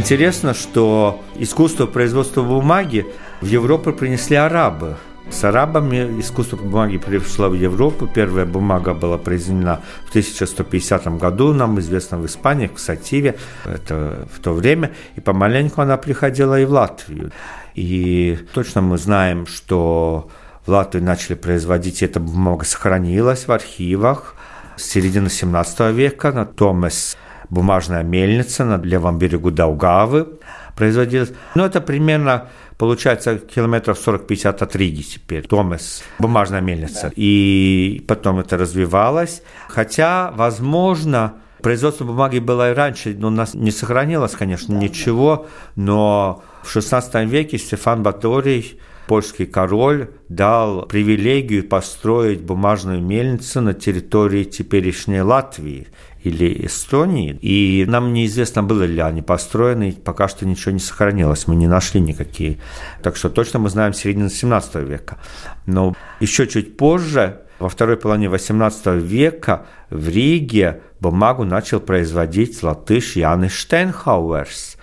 Интересно, 0.00 0.54
что 0.54 1.22
искусство 1.36 1.84
производства 1.84 2.42
бумаги 2.42 3.04
в 3.42 3.44
Европу 3.44 3.92
принесли 3.92 4.34
арабы. 4.34 4.96
С 5.30 5.44
арабами 5.44 6.18
искусство 6.18 6.56
бумаги 6.56 6.96
пришло 6.96 7.50
в 7.50 7.54
Европу. 7.54 8.06
Первая 8.06 8.46
бумага 8.46 8.94
была 8.94 9.18
произведена 9.18 9.82
в 10.06 10.08
1150 10.08 11.18
году, 11.18 11.52
нам 11.52 11.78
известно 11.80 12.16
в 12.16 12.24
Испании, 12.24 12.70
в 12.74 12.80
Сативе, 12.80 13.36
это 13.66 14.26
в 14.34 14.40
то 14.40 14.54
время. 14.54 14.92
И 15.16 15.20
помаленьку 15.20 15.82
она 15.82 15.98
приходила 15.98 16.58
и 16.58 16.64
в 16.64 16.70
Латвию. 16.70 17.30
И 17.74 18.38
точно 18.54 18.80
мы 18.80 18.96
знаем, 18.96 19.46
что 19.46 20.30
в 20.64 20.70
Латвии 20.70 21.00
начали 21.00 21.34
производить, 21.34 22.02
эта 22.02 22.20
бумага 22.20 22.64
сохранилась 22.64 23.46
в 23.46 23.52
архивах 23.52 24.34
с 24.76 24.82
середины 24.84 25.28
17 25.28 25.92
века 25.92 26.32
на 26.32 26.46
Томас 26.46 27.18
бумажная 27.50 28.02
мельница 28.02 28.64
на 28.64 28.80
левом 28.80 29.18
берегу 29.18 29.50
Даугавы 29.50 30.38
производилась. 30.76 31.32
Но 31.54 31.66
это 31.66 31.80
примерно 31.80 32.48
получается 32.78 33.38
километров 33.38 33.98
40-50 34.06 34.48
от 34.48 34.76
Риги 34.76 35.02
теперь, 35.02 35.46
Томас, 35.46 36.02
бумажная 36.18 36.60
мельница. 36.60 37.08
Да. 37.08 37.12
И 37.16 38.02
потом 38.08 38.38
это 38.38 38.56
развивалось. 38.56 39.42
Хотя, 39.68 40.32
возможно, 40.34 41.34
производство 41.60 42.04
бумаги 42.04 42.38
было 42.38 42.70
и 42.70 42.74
раньше, 42.74 43.14
но 43.18 43.28
у 43.28 43.30
нас 43.30 43.54
не 43.54 43.70
сохранилось, 43.70 44.32
конечно, 44.32 44.74
да, 44.74 44.80
ничего, 44.80 45.46
но 45.76 46.42
в 46.62 46.74
XVI 46.74 47.26
веке 47.26 47.58
Стефан 47.58 48.02
Баторий 48.02 48.80
польский 49.06 49.46
король 49.46 50.10
дал 50.28 50.86
привилегию 50.86 51.68
построить 51.68 52.42
бумажную 52.42 53.02
мельницу 53.02 53.60
на 53.60 53.74
территории 53.74 54.44
теперешней 54.44 55.20
Латвии 55.20 55.88
или 56.24 56.66
Эстонии. 56.66 57.38
И 57.40 57.84
нам 57.88 58.12
неизвестно, 58.12 58.62
было 58.62 58.82
ли 58.82 59.00
они 59.00 59.22
построены, 59.22 59.92
пока 59.92 60.28
что 60.28 60.46
ничего 60.46 60.72
не 60.72 60.80
сохранилось, 60.80 61.46
мы 61.46 61.56
не 61.56 61.66
нашли 61.66 62.00
никакие. 62.00 62.58
Так 63.02 63.16
что 63.16 63.30
точно 63.30 63.58
мы 63.58 63.70
знаем 63.70 63.92
середину 63.92 64.28
17 64.28 64.76
века. 64.76 65.18
Но 65.66 65.94
еще 66.20 66.46
чуть 66.46 66.76
позже, 66.76 67.40
во 67.58 67.68
второй 67.68 67.96
половине 67.96 68.28
18 68.28 68.86
века, 69.02 69.66
в 69.90 70.08
Риге 70.08 70.80
бумагу 71.00 71.44
начал 71.44 71.80
производить 71.80 72.62
латыш 72.62 73.16
Янис 73.16 73.52
Штейнхауэрс, 73.52 74.76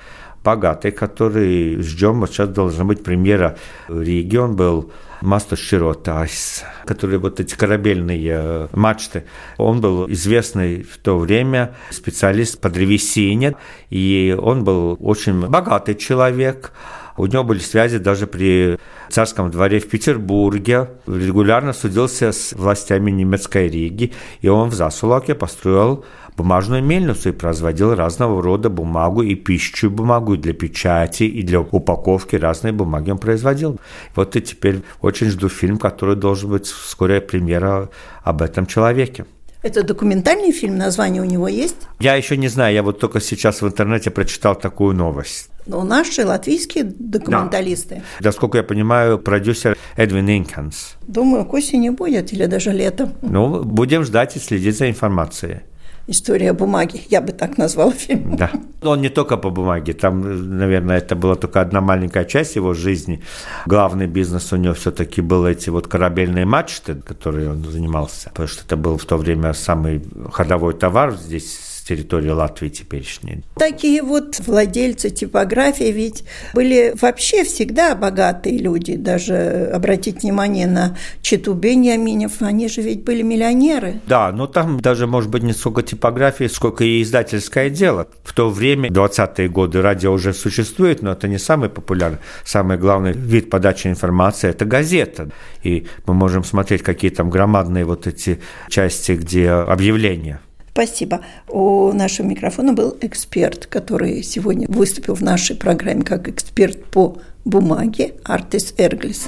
богатый, 0.44 0.91
который 0.91 1.82
ждем, 1.82 2.20
вот 2.20 2.32
сейчас 2.32 2.50
должна 2.50 2.86
быть 2.86 3.03
премьера 3.03 3.58
в 3.88 4.01
Риге, 4.01 4.39
он 4.41 4.56
был 4.56 4.91
Мастер 5.21 5.57
Широтайс, 5.57 6.63
которые 6.86 7.19
вот 7.19 7.39
эти 7.39 7.55
корабельные 7.55 8.29
э, 8.29 8.67
мачты. 8.74 9.25
Он 9.57 9.81
был 9.81 10.09
известный 10.12 10.83
в 10.83 10.97
то 10.97 11.17
время 11.17 11.75
специалист 11.89 12.59
по 12.59 12.69
древесине, 12.69 13.55
и 13.89 14.38
он 14.39 14.63
был 14.63 14.97
очень 15.00 15.47
богатый 15.47 15.95
человек. 15.95 16.71
У 17.17 17.25
него 17.25 17.43
были 17.43 17.59
связи 17.59 17.97
даже 17.97 18.27
при 18.27 18.77
царском 19.09 19.50
дворе 19.50 19.79
в 19.79 19.89
Петербурге. 19.89 20.91
Регулярно 21.07 21.74
судился 21.74 22.31
с 22.31 22.53
властями 22.53 23.09
немецкой 23.09 23.69
Риги, 23.69 24.13
и 24.41 24.50
он 24.50 24.69
в 24.69 24.75
Засулаке 24.75 25.33
построил 25.33 26.05
бумажную 26.38 26.84
мельницу 26.84 27.29
и 27.29 27.32
производил 27.32 27.96
разного 27.96 28.41
рода 28.41 28.70
бумагу 28.70 29.24
и 29.24 29.36
пищу 29.36 29.89
бумагу 29.89 30.36
и 30.36 30.38
для 30.38 30.53
печати, 30.53 31.24
и 31.24 31.41
для 31.41 31.60
упаковки 31.60 32.36
разные 32.36 32.72
бумаги 32.72 33.12
он 33.12 33.17
производил. 33.17 33.79
Вот 34.15 34.36
и 34.36 34.41
теперь 34.41 34.82
очень 35.01 35.27
жду 35.27 35.50
фильм, 35.50 35.77
который 35.77 36.15
должен 36.15 36.51
быть 36.51 36.67
вскоре 36.67 37.20
премьера 37.20 37.89
об 38.24 38.41
этом 38.41 38.67
человеке. 38.67 39.25
Это 39.63 39.84
документальный 39.84 40.51
фильм, 40.51 40.77
название 40.77 41.22
у 41.22 41.25
него 41.25 41.48
есть? 41.48 41.75
Я 42.00 42.15
еще 42.15 42.38
не 42.38 42.48
знаю, 42.48 42.75
я 42.75 42.84
вот 42.84 43.00
только 43.00 43.20
сейчас 43.20 43.62
в 43.62 43.67
интернете 43.67 44.12
прочитал 44.12 44.56
такую 44.56 44.96
новость. 44.96 45.50
Но 45.65 45.84
наши 45.84 46.25
латвийские 46.25 46.84
документалисты. 46.84 47.96
Да. 47.96 48.27
Насколько 48.27 48.60
я 48.60 48.63
понимаю, 48.63 49.17
продюсер 49.17 49.75
Эдвин 49.98 50.29
Инканс. 50.29 50.96
Думаю, 51.08 51.44
к 51.46 51.53
осени 51.53 51.89
будет 51.89 52.32
или 52.32 52.46
даже 52.46 52.72
летом. 52.72 53.13
Ну, 53.22 53.63
будем 53.63 54.03
ждать 54.03 54.38
и 54.38 54.39
следить 54.39 54.77
за 54.77 54.89
информацией. 54.89 55.62
История 56.09 56.53
бумаги, 56.53 57.01
я 57.09 57.21
бы 57.21 57.33
так 57.33 57.57
назвала 57.57 57.91
фильм. 57.91 58.37
Да. 58.37 58.49
Он 58.81 59.01
не 59.01 59.09
только 59.09 59.35
по 59.35 59.49
бумаге, 59.49 59.93
там, 59.93 60.57
наверное, 60.57 60.99
это 60.99 61.15
была 61.15 61.35
только 61.35 61.59
одна 61.59 61.81
маленькая 61.81 62.23
часть 62.23 62.55
его 62.55 62.73
жизни. 62.73 63.21
Главный 63.65 64.07
бизнес 64.07 64.53
у 64.53 64.55
него 64.55 64.73
все-таки 64.73 65.19
был 65.19 65.45
эти 65.45 65.69
вот 65.69 65.87
корабельные 65.87 66.45
мачты, 66.45 66.95
которые 66.95 67.51
он 67.51 67.63
занимался, 67.65 68.29
потому 68.29 68.47
что 68.47 68.63
это 68.63 68.77
был 68.77 68.97
в 68.97 69.05
то 69.05 69.17
время 69.17 69.53
самый 69.53 70.01
ходовой 70.31 70.73
товар 70.73 71.13
здесь 71.15 71.66
территории 71.88 72.29
Латвии 72.29 72.70
теперешней. 72.70 73.44
Такие 73.56 74.01
вот 74.01 74.39
владельцы 74.46 75.10
типографии 75.10 75.91
ведь 75.91 76.24
были 76.53 76.94
вообще 77.00 77.44
всегда 77.44 77.96
богатые 77.96 78.58
люди. 78.58 78.96
Даже 78.96 79.72
обратить 79.74 80.24
внимание 80.24 80.67
на 80.67 80.98
Читу 81.22 81.53
Беньяминев, 81.53 82.41
они 82.41 82.67
же 82.67 82.82
ведь 82.82 83.03
были 83.03 83.22
миллионеры. 83.22 84.01
Да, 84.06 84.32
но 84.32 84.48
там 84.48 84.79
даже, 84.82 85.08
может 85.08 85.29
быть, 85.29 85.44
не 85.44 85.53
сколько 85.53 85.82
типографии, 85.82 86.46
сколько 86.46 86.84
и 86.84 87.01
издательское 87.01 87.70
дело. 87.70 88.08
В 88.24 88.34
то 88.34 88.50
время, 88.50 88.89
20-е 88.89 89.48
годы, 89.48 89.82
радио 89.82 90.12
уже 90.12 90.34
существует, 90.34 91.01
но 91.01 91.13
это 91.13 91.27
не 91.27 91.38
самый 91.38 91.70
популярный. 91.70 92.20
Самый 92.44 92.77
главный 92.77 93.13
вид 93.13 93.50
подачи 93.50 93.88
информации– 93.88 94.50
это 94.50 94.65
газета. 94.65 95.29
И 95.63 95.88
мы 96.06 96.13
можем 96.13 96.44
смотреть, 96.44 96.84
какие 96.84 97.12
там 97.12 97.29
громадные 97.29 97.86
вот 97.86 98.08
эти 98.08 98.39
части, 98.70 99.13
где 99.13 99.50
объявления 99.50 100.41
Спасибо. 100.77 101.22
У 101.48 101.91
нашего 101.91 102.27
микрофона 102.27 102.72
был 102.72 102.96
эксперт, 103.01 103.65
который 103.65 104.22
сегодня 104.22 104.67
выступил 104.69 105.15
в 105.15 105.22
нашей 105.22 105.55
программе 105.55 106.03
как 106.03 106.29
эксперт 106.29 106.86
по 106.91 107.17
бумаге 107.46 108.13
Артис 108.24 108.75
Эрглис. 108.77 109.25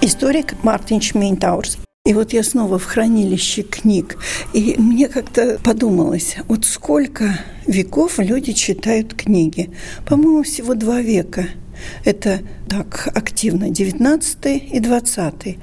Историк 0.00 0.54
Мартин 0.62 1.00
Шмейнтаурс. 1.00 1.78
И 2.04 2.14
вот 2.14 2.32
я 2.32 2.44
снова 2.44 2.78
в 2.78 2.84
хранилище 2.84 3.62
книг, 3.62 4.16
и 4.52 4.76
мне 4.78 5.08
как-то 5.08 5.58
подумалось, 5.64 6.36
вот 6.46 6.64
сколько 6.64 7.40
веков 7.66 8.20
люди 8.20 8.52
читают 8.52 9.14
книги. 9.14 9.70
По-моему, 10.06 10.44
всего 10.44 10.74
два 10.74 11.00
века– 11.00 11.46
это 12.04 12.40
так 12.68 13.08
активно 13.14 13.70
19 13.70 14.46
и 14.72 14.80
20 14.80 15.58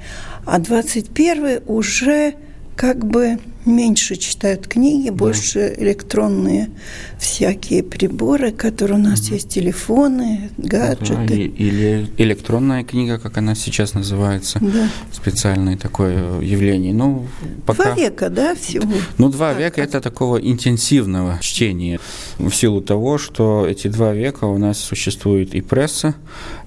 а 0.46 0.58
21 0.58 1.60
уже 1.66 2.34
как 2.76 3.04
бы 3.04 3.38
меньше 3.64 4.16
читают 4.16 4.66
книги, 4.66 5.10
больше 5.10 5.74
электронные 5.78 6.70
всякие 7.18 7.82
приборы, 7.82 8.52
которые 8.52 8.98
у 8.98 9.02
нас 9.02 9.26
угу. 9.26 9.34
есть, 9.34 9.48
телефоны, 9.48 10.50
гаджеты. 10.56 11.26
Да, 11.26 11.34
или 11.34 12.06
электронная 12.16 12.84
книга, 12.84 13.18
как 13.18 13.36
она 13.38 13.54
сейчас 13.54 13.94
называется, 13.94 14.58
да. 14.60 14.88
специальное 15.12 15.76
такое 15.76 16.40
явление. 16.40 16.94
Ну, 16.94 17.26
пока... 17.66 17.84
Два 17.84 17.94
века, 17.94 18.30
да, 18.30 18.54
всего? 18.54 18.90
Ну, 19.18 19.28
два 19.28 19.50
так, 19.50 19.60
века– 19.60 19.80
это 19.82 20.00
такого 20.00 20.38
интенсивного 20.38 21.38
чтения, 21.42 22.00
в 22.38 22.52
силу 22.52 22.80
того, 22.80 23.18
что 23.18 23.66
эти 23.66 23.88
два 23.88 24.12
века 24.12 24.44
у 24.44 24.58
нас 24.58 24.78
существует 24.78 25.54
и 25.54 25.60
пресса, 25.60 26.14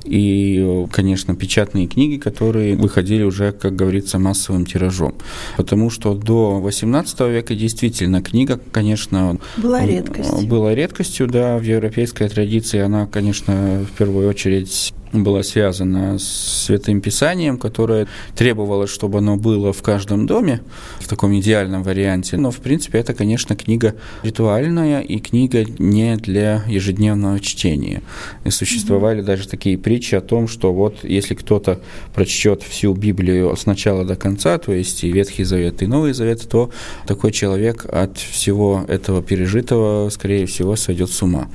и, 0.04 0.86
конечно, 0.92 1.36
печатные 1.36 1.88
книги, 1.88 2.18
которые 2.18 2.76
выходили 2.76 3.24
уже, 3.24 3.52
как 3.52 3.76
говорится, 3.76 4.20
массовым 4.20 4.66
тиражом. 4.66 5.16
Потому 5.58 5.90
что 5.90 6.14
до 6.14 6.60
18 6.60 7.20
века 7.22 7.56
действительно 7.56 8.22
книга, 8.22 8.60
конечно, 8.72 9.38
была 9.58 9.86
редкостью. 9.86 10.48
Была 10.48 10.76
редкостью, 10.76 11.28
да, 11.28 11.58
в 11.58 11.64
европейской 11.64 12.28
традиции 12.28 12.80
она, 12.80 13.08
конечно, 13.08 13.86
в 13.92 13.98
первую 13.98 14.30
очередь 14.30 14.94
была 15.14 15.44
связана 15.44 16.18
с 16.18 16.66
Святым 16.66 17.02
Писанием, 17.02 17.58
которое 17.58 18.08
требовалось, 18.36 18.90
чтобы 18.90 19.20
оно 19.20 19.38
было 19.38 19.72
в 19.72 19.82
каждом 19.84 20.26
доме, 20.26 20.62
в 21.00 21.08
таком 21.08 21.38
идеальном 21.40 21.84
варианте. 21.84 22.38
Но, 22.38 22.50
в 22.50 22.58
принципе, 22.58 22.98
это, 22.98 23.14
конечно, 23.14 23.56
книга 23.56 23.96
ритуальная 24.24 25.02
и 25.02 25.20
книга 25.20 25.66
не 25.78 26.16
для 26.16 26.64
ежедневного 26.68 27.40
чтения. 27.40 28.02
И 28.44 28.50
существовали 28.50 29.22
mm-hmm. 29.22 29.26
даже 29.26 29.48
такие 29.48 29.78
притчи 29.78 30.16
о 30.16 30.22
том, 30.22 30.48
что 30.48 30.74
вот 30.74 31.04
если 31.04 31.36
кто-то 31.36 31.80
прочтет 32.16 32.64
всю 32.64 32.94
Библию 32.94 33.56
с 33.56 33.66
начала 33.66 34.04
до 34.04 34.16
конца, 34.16 34.58
то 34.58 34.74
есть 34.74 35.04
и 35.04 35.12
Ветхий 35.12 35.44
Завет, 35.44 35.84
и 35.84 35.88
Новый 35.88 36.14
Завет, 36.14 36.48
то 36.50 36.72
такой 37.06 37.32
человек 37.32 37.86
от 37.86 38.18
всего 38.18 38.84
этого 38.88 39.22
пережитого, 39.22 40.10
скорее 40.10 40.46
всего, 40.46 40.76
сойдет 40.76 41.12
с 41.12 41.22
ума. 41.22 41.48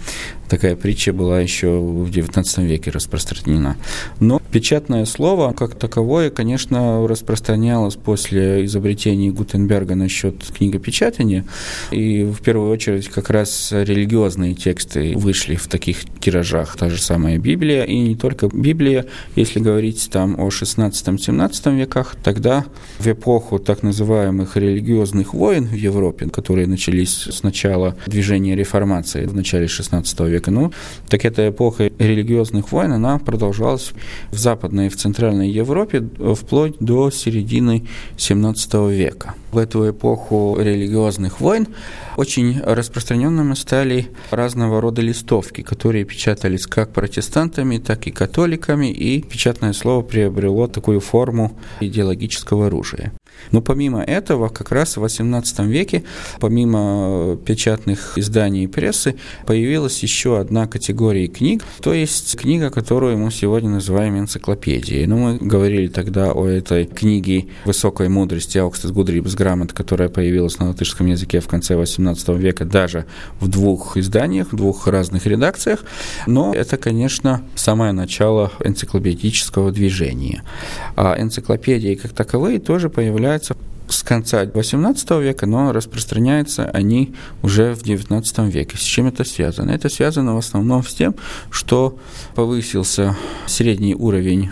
Такая 0.48 0.76
притча 0.76 1.12
была 1.12 1.40
еще 1.40 1.78
в 1.78 2.08
XIX 2.08 2.66
веке 2.66 2.90
распространена. 2.90 3.76
Но 4.20 4.40
печатное 4.50 5.04
слово, 5.04 5.52
как 5.52 5.74
таковое, 5.74 6.30
конечно, 6.30 7.06
распространялось 7.06 7.96
после 7.96 8.64
изобретения 8.64 9.30
Гутенберга 9.30 9.94
насчет 9.94 10.44
книгопечатания. 10.56 11.44
И 11.90 12.24
в 12.24 12.40
первую 12.42 12.70
очередь 12.70 13.08
как 13.08 13.30
раз 13.30 13.72
религиозные 13.72 14.54
тексты 14.54 15.16
вышли 15.16 15.56
в 15.56 15.68
таких 15.68 15.98
тиражах. 16.20 16.76
Та 16.76 16.88
же 16.88 17.00
самая 17.00 17.38
Библия, 17.38 17.84
и 17.84 17.98
не 17.98 18.16
только 18.16 18.48
Библия, 18.48 19.06
если 19.36 19.60
говорить 19.60 20.08
там 20.10 20.38
о 20.38 20.48
16-17 20.48 21.76
веках, 21.78 22.16
тогда 22.22 22.64
в 22.98 23.06
эпоху 23.06 23.58
так 23.58 23.82
называемых 23.82 24.56
религиозных 24.56 25.34
войн 25.34 25.66
в 25.66 25.74
Европе, 25.74 26.28
которые 26.30 26.66
начались 26.66 27.26
с 27.26 27.42
начала 27.42 27.96
движения 28.06 28.56
реформации 28.56 29.26
в 29.26 29.34
начале 29.34 29.68
16 29.68 30.20
века, 30.20 30.37
века. 30.38 30.50
Ну, 30.50 30.72
так 31.08 31.24
эта 31.24 31.48
эпоха 31.48 31.90
религиозных 31.98 32.72
войн, 32.72 32.92
она 32.92 33.18
продолжалась 33.18 33.92
в 34.30 34.38
Западной 34.38 34.86
и 34.86 34.88
в 34.88 34.96
Центральной 34.96 35.50
Европе 35.50 36.08
вплоть 36.34 36.76
до 36.80 37.10
середины 37.10 37.86
17 38.16 38.74
века. 38.90 39.34
В 39.52 39.58
эту 39.58 39.90
эпоху 39.90 40.58
религиозных 40.60 41.40
войн 41.40 41.68
очень 42.16 42.60
распространенными 42.60 43.54
стали 43.54 44.08
разного 44.30 44.80
рода 44.80 45.00
листовки, 45.02 45.62
которые 45.62 46.04
печатались 46.04 46.66
как 46.66 46.92
протестантами, 46.92 47.78
так 47.78 48.06
и 48.06 48.10
католиками, 48.10 48.92
и 48.92 49.22
печатное 49.22 49.72
слово 49.72 50.02
приобрело 50.02 50.66
такую 50.66 51.00
форму 51.00 51.56
идеологического 51.80 52.66
оружия. 52.66 53.12
Но 53.50 53.60
помимо 53.60 54.02
этого, 54.02 54.48
как 54.48 54.72
раз 54.72 54.96
в 54.96 55.04
XVIII 55.04 55.66
веке, 55.66 56.04
помимо 56.40 57.36
печатных 57.36 58.18
изданий 58.18 58.64
и 58.64 58.66
прессы, 58.66 59.16
появилась 59.46 60.02
еще 60.02 60.38
одна 60.38 60.66
категория 60.66 61.28
книг, 61.28 61.62
то 61.80 61.92
есть 61.92 62.36
книга, 62.38 62.70
которую 62.70 63.18
мы 63.18 63.30
сегодня 63.30 63.70
называем 63.70 64.18
энциклопедией. 64.18 65.06
Ну, 65.06 65.16
мы 65.18 65.38
говорили 65.38 65.88
тогда 65.88 66.32
о 66.32 66.46
этой 66.46 66.84
книге 66.86 67.46
высокой 67.64 68.08
мудрости 68.08 68.58
Аукстес 68.58 68.90
Гудрибс 68.90 69.34
Грамот, 69.34 69.72
которая 69.72 70.08
появилась 70.08 70.58
на 70.58 70.68
латышском 70.68 71.06
языке 71.06 71.40
в 71.40 71.48
конце 71.48 71.74
XVIII 71.74 72.38
века 72.38 72.64
даже 72.64 73.06
в 73.40 73.48
двух 73.48 73.96
изданиях, 73.96 74.52
в 74.52 74.56
двух 74.56 74.86
разных 74.86 75.26
редакциях. 75.26 75.84
Но 76.26 76.52
это, 76.52 76.76
конечно, 76.76 77.42
самое 77.54 77.92
начало 77.92 78.52
энциклопедического 78.64 79.72
движения. 79.72 80.42
А 80.96 81.16
энциклопедии 81.18 81.94
как 81.94 82.12
таковые 82.12 82.58
тоже 82.58 82.90
появляются 82.90 83.27
появляются 83.28 83.56
с 83.88 84.02
конца 84.02 84.44
XVIII 84.44 85.22
века, 85.22 85.46
но 85.46 85.72
распространяются 85.72 86.64
они 86.70 87.14
уже 87.42 87.74
в 87.74 87.82
XIX 87.82 88.50
веке. 88.50 88.76
С 88.76 88.80
чем 88.80 89.06
это 89.06 89.24
связано? 89.24 89.70
Это 89.70 89.88
связано 89.90 90.34
в 90.34 90.38
основном 90.38 90.82
с 90.82 90.94
тем, 90.94 91.14
что 91.50 91.98
повысился 92.34 93.16
средний 93.46 93.94
уровень 93.94 94.50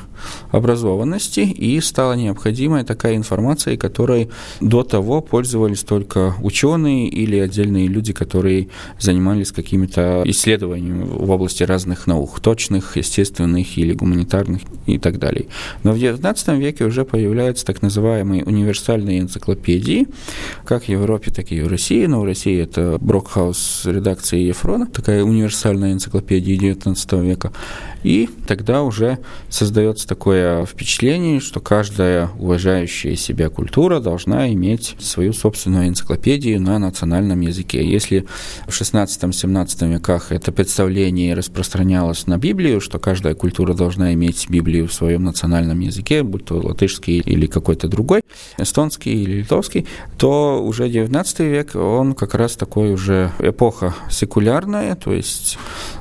образованности, 0.51 1.41
и 1.41 1.81
стала 1.81 2.15
необходимой 2.15 2.85
такая 2.85 3.17
информация, 3.17 3.77
которой 3.77 4.31
до 4.61 4.83
того 4.83 5.21
пользовались 5.21 5.83
только 5.83 6.35
ученые 6.43 7.09
или 7.09 7.37
отдельные 7.37 7.89
люди, 7.89 8.13
которые 8.13 8.69
занимались 8.99 9.53
какими-то 9.53 10.23
исследованиями 10.27 11.05
в 11.05 11.31
области 11.31 11.63
разных 11.63 12.07
наук, 12.07 12.41
точных, 12.41 12.97
естественных 12.97 13.79
или 13.79 13.93
гуманитарных 13.93 14.63
и 14.87 14.99
так 14.99 15.19
далее. 15.19 15.47
Но 15.83 15.93
в 15.93 15.97
XIX 15.97 16.59
веке 16.59 16.85
уже 16.85 17.05
появляются 17.05 17.65
так 17.65 17.83
называемые 17.83 18.45
универсальные 18.45 19.21
энциклопедии, 19.21 20.07
как 20.65 20.85
в 20.85 20.89
Европе, 20.89 21.31
так 21.31 21.53
и 21.53 21.61
в 21.61 21.69
России. 21.69 22.07
Но 22.07 22.21
в 22.21 22.25
России 22.25 22.61
это 22.61 22.99
Брокхаус 23.01 23.83
редакции 23.85 24.41
Ефрона, 24.41 24.87
такая 24.87 25.23
универсальная 25.23 25.93
энциклопедия 25.93 26.75
XIX 26.75 27.27
века. 27.27 27.53
И 28.03 28.29
тогда 28.47 28.83
уже 28.83 29.19
создается 29.49 30.06
такое 30.07 30.65
впечатление, 30.65 31.41
что 31.41 31.61
каждая 31.61 32.31
уважающая 32.39 33.17
себя 33.17 33.49
культура 33.49 34.01
должна 34.01 34.53
иметь 34.53 34.97
свою 34.99 35.33
собственную 35.33 35.89
энциклопедию 35.89 36.61
на 36.61 36.79
национальном 36.79 37.41
языке. 37.41 37.87
Если 37.87 38.27
в 38.67 38.71
16-17 38.71 39.93
веках 39.93 40.33
это 40.33 40.53
представление 40.53 41.35
распространялось 41.35 42.27
на 42.27 42.39
Библию, 42.39 42.81
что 42.81 42.99
каждая 42.99 43.35
культура 43.35 43.75
должна 43.75 44.15
иметь 44.15 44.49
Библию 44.49 44.89
в 44.89 44.93
своем 44.93 45.25
национальном 45.25 45.81
языке, 45.81 46.23
будь 46.23 46.45
то 46.45 46.59
латышский 46.59 47.19
или 47.19 47.47
какой-то 47.47 47.89
другой, 47.89 48.23
эстонский 48.59 49.23
или 49.23 49.39
литовский, 49.41 49.87
то 50.17 50.63
уже 50.65 50.89
19 50.89 51.41
век, 51.41 51.75
он 51.75 52.15
как 52.15 52.35
раз 52.35 52.57
такой 52.57 52.93
уже 52.93 53.33
эпоха 53.39 53.95
секулярная, 54.11 54.95
то 54.95 55.13
есть 55.13 55.59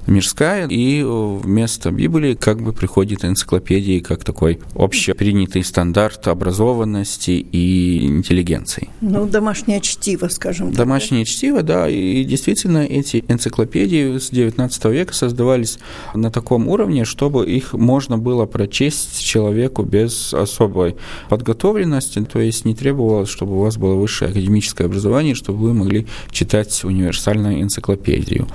мирская, 0.08 0.68
и 0.68 1.04
вместо 1.04 1.92
Библии 1.92 2.36
как 2.36 2.62
бы 2.62 2.74
приходит 2.74 3.26
энциклопедии 3.26 4.00
как 4.00 4.24
такой 4.24 4.60
общепринятый 4.76 5.64
стандарт 5.64 6.28
образованности 6.28 7.32
и 7.32 8.06
интеллигенции. 8.06 8.90
Ну, 9.02 9.26
домашнее 9.28 9.82
чтиво, 9.82 10.28
скажем 10.28 10.70
так. 10.70 10.78
Домашнее 10.78 11.26
чтиво, 11.26 11.64
да, 11.64 11.90
и 11.90 12.24
действительно 12.24 12.80
эти 12.80 13.24
энциклопедии 13.28 14.18
с 14.18 14.32
XIX 14.32 14.92
века 14.92 15.14
создавались 15.14 15.80
на 16.14 16.32
таком 16.32 16.68
уровне, 16.68 17.06
чтобы 17.06 17.46
их 17.46 17.74
можно 17.74 18.18
было 18.18 18.46
прочесть 18.46 19.24
человеку 19.24 19.84
без 19.84 20.34
особой 20.34 20.96
подготовленности, 21.30 22.22
то 22.22 22.40
есть 22.40 22.66
не 22.66 22.76
требовалось, 22.76 23.30
чтобы 23.30 23.58
у 23.58 23.60
вас 23.60 23.78
было 23.78 23.96
высшее 23.96 24.32
академическое 24.32 24.88
образование, 24.88 25.36
чтобы 25.36 25.60
вы 25.60 25.74
могли 25.74 26.08
читать 26.32 26.84
универсальную 26.84 27.62
энциклопедию. 27.62 28.48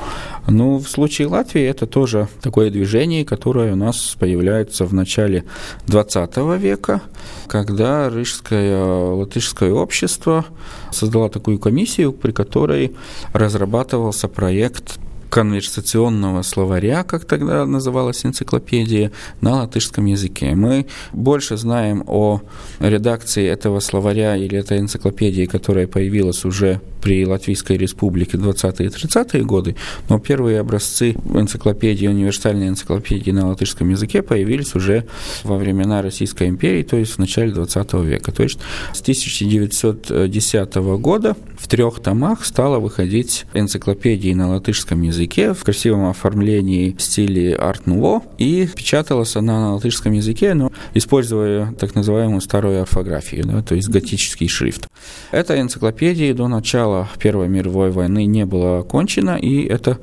Ну, 0.48 0.78
в 0.78 0.88
случае 0.88 1.28
Латвии 1.40 1.62
это 1.62 1.86
тоже 1.86 2.28
такое 2.42 2.70
движение, 2.70 3.24
которое 3.24 3.72
у 3.72 3.76
нас 3.76 4.14
появляется 4.18 4.84
в 4.84 4.92
начале 4.92 5.44
XX 5.86 6.58
века, 6.58 7.00
когда 7.46 8.10
Рижское 8.10 8.78
латышское 8.78 9.72
общество 9.72 10.44
создало 10.92 11.30
такую 11.30 11.58
комиссию, 11.58 12.12
при 12.12 12.32
которой 12.32 12.94
разрабатывался 13.32 14.28
проект 14.28 14.98
конверсационного 15.30 16.42
словаря, 16.42 17.04
как 17.04 17.24
тогда 17.24 17.64
называлась 17.64 18.26
энциклопедия, 18.26 19.12
на 19.40 19.60
латышском 19.60 20.04
языке. 20.04 20.54
Мы 20.54 20.86
больше 21.12 21.56
знаем 21.56 22.04
о 22.06 22.42
редакции 22.80 23.46
этого 23.46 23.80
словаря 23.80 24.36
или 24.36 24.58
этой 24.58 24.78
энциклопедии, 24.78 25.46
которая 25.46 25.86
появилась 25.86 26.44
уже 26.44 26.80
при 27.00 27.24
Латвийской 27.24 27.78
республике 27.78 28.36
20-е 28.36 28.88
и 28.88 28.90
30-е 28.90 29.44
годы, 29.44 29.76
но 30.10 30.18
первые 30.18 30.60
образцы 30.60 31.12
энциклопедии, 31.12 32.06
универсальной 32.06 32.68
энциклопедии 32.68 33.30
на 33.30 33.48
латышском 33.48 33.88
языке 33.88 34.20
появились 34.20 34.74
уже 34.74 35.06
во 35.44 35.56
времена 35.56 36.02
Российской 36.02 36.48
империи, 36.48 36.82
то 36.82 36.98
есть 36.98 37.12
в 37.12 37.18
начале 37.18 37.52
20 37.52 37.92
века. 37.94 38.32
То 38.32 38.42
есть 38.42 38.58
с 38.92 39.00
1910 39.00 40.74
года 41.00 41.36
в 41.58 41.68
трех 41.68 42.00
томах 42.00 42.44
стала 42.44 42.78
выходить 42.78 43.46
энциклопедия 43.54 44.34
на 44.34 44.50
латышском 44.50 45.00
языке 45.00 45.19
в 45.28 45.64
красивом 45.64 46.06
оформлении 46.06 46.94
в 46.96 47.02
стиле 47.02 47.54
арт-нуво, 47.54 48.22
и 48.38 48.68
печаталась 48.74 49.36
она 49.36 49.60
на 49.60 49.74
латышском 49.74 50.12
языке, 50.12 50.54
но 50.54 50.72
используя 50.94 51.72
так 51.78 51.94
называемую 51.94 52.40
старую 52.40 52.82
орфографию, 52.82 53.44
да, 53.44 53.62
то 53.62 53.74
есть 53.74 53.88
готический 53.88 54.48
шрифт. 54.48 54.88
Эта 55.30 55.60
энциклопедия 55.60 56.34
до 56.34 56.48
начала 56.48 57.08
Первой 57.18 57.48
мировой 57.48 57.90
войны 57.90 58.24
не 58.24 58.46
была 58.46 58.78
окончена, 58.78 59.36
и 59.36 59.64
это 59.64 59.98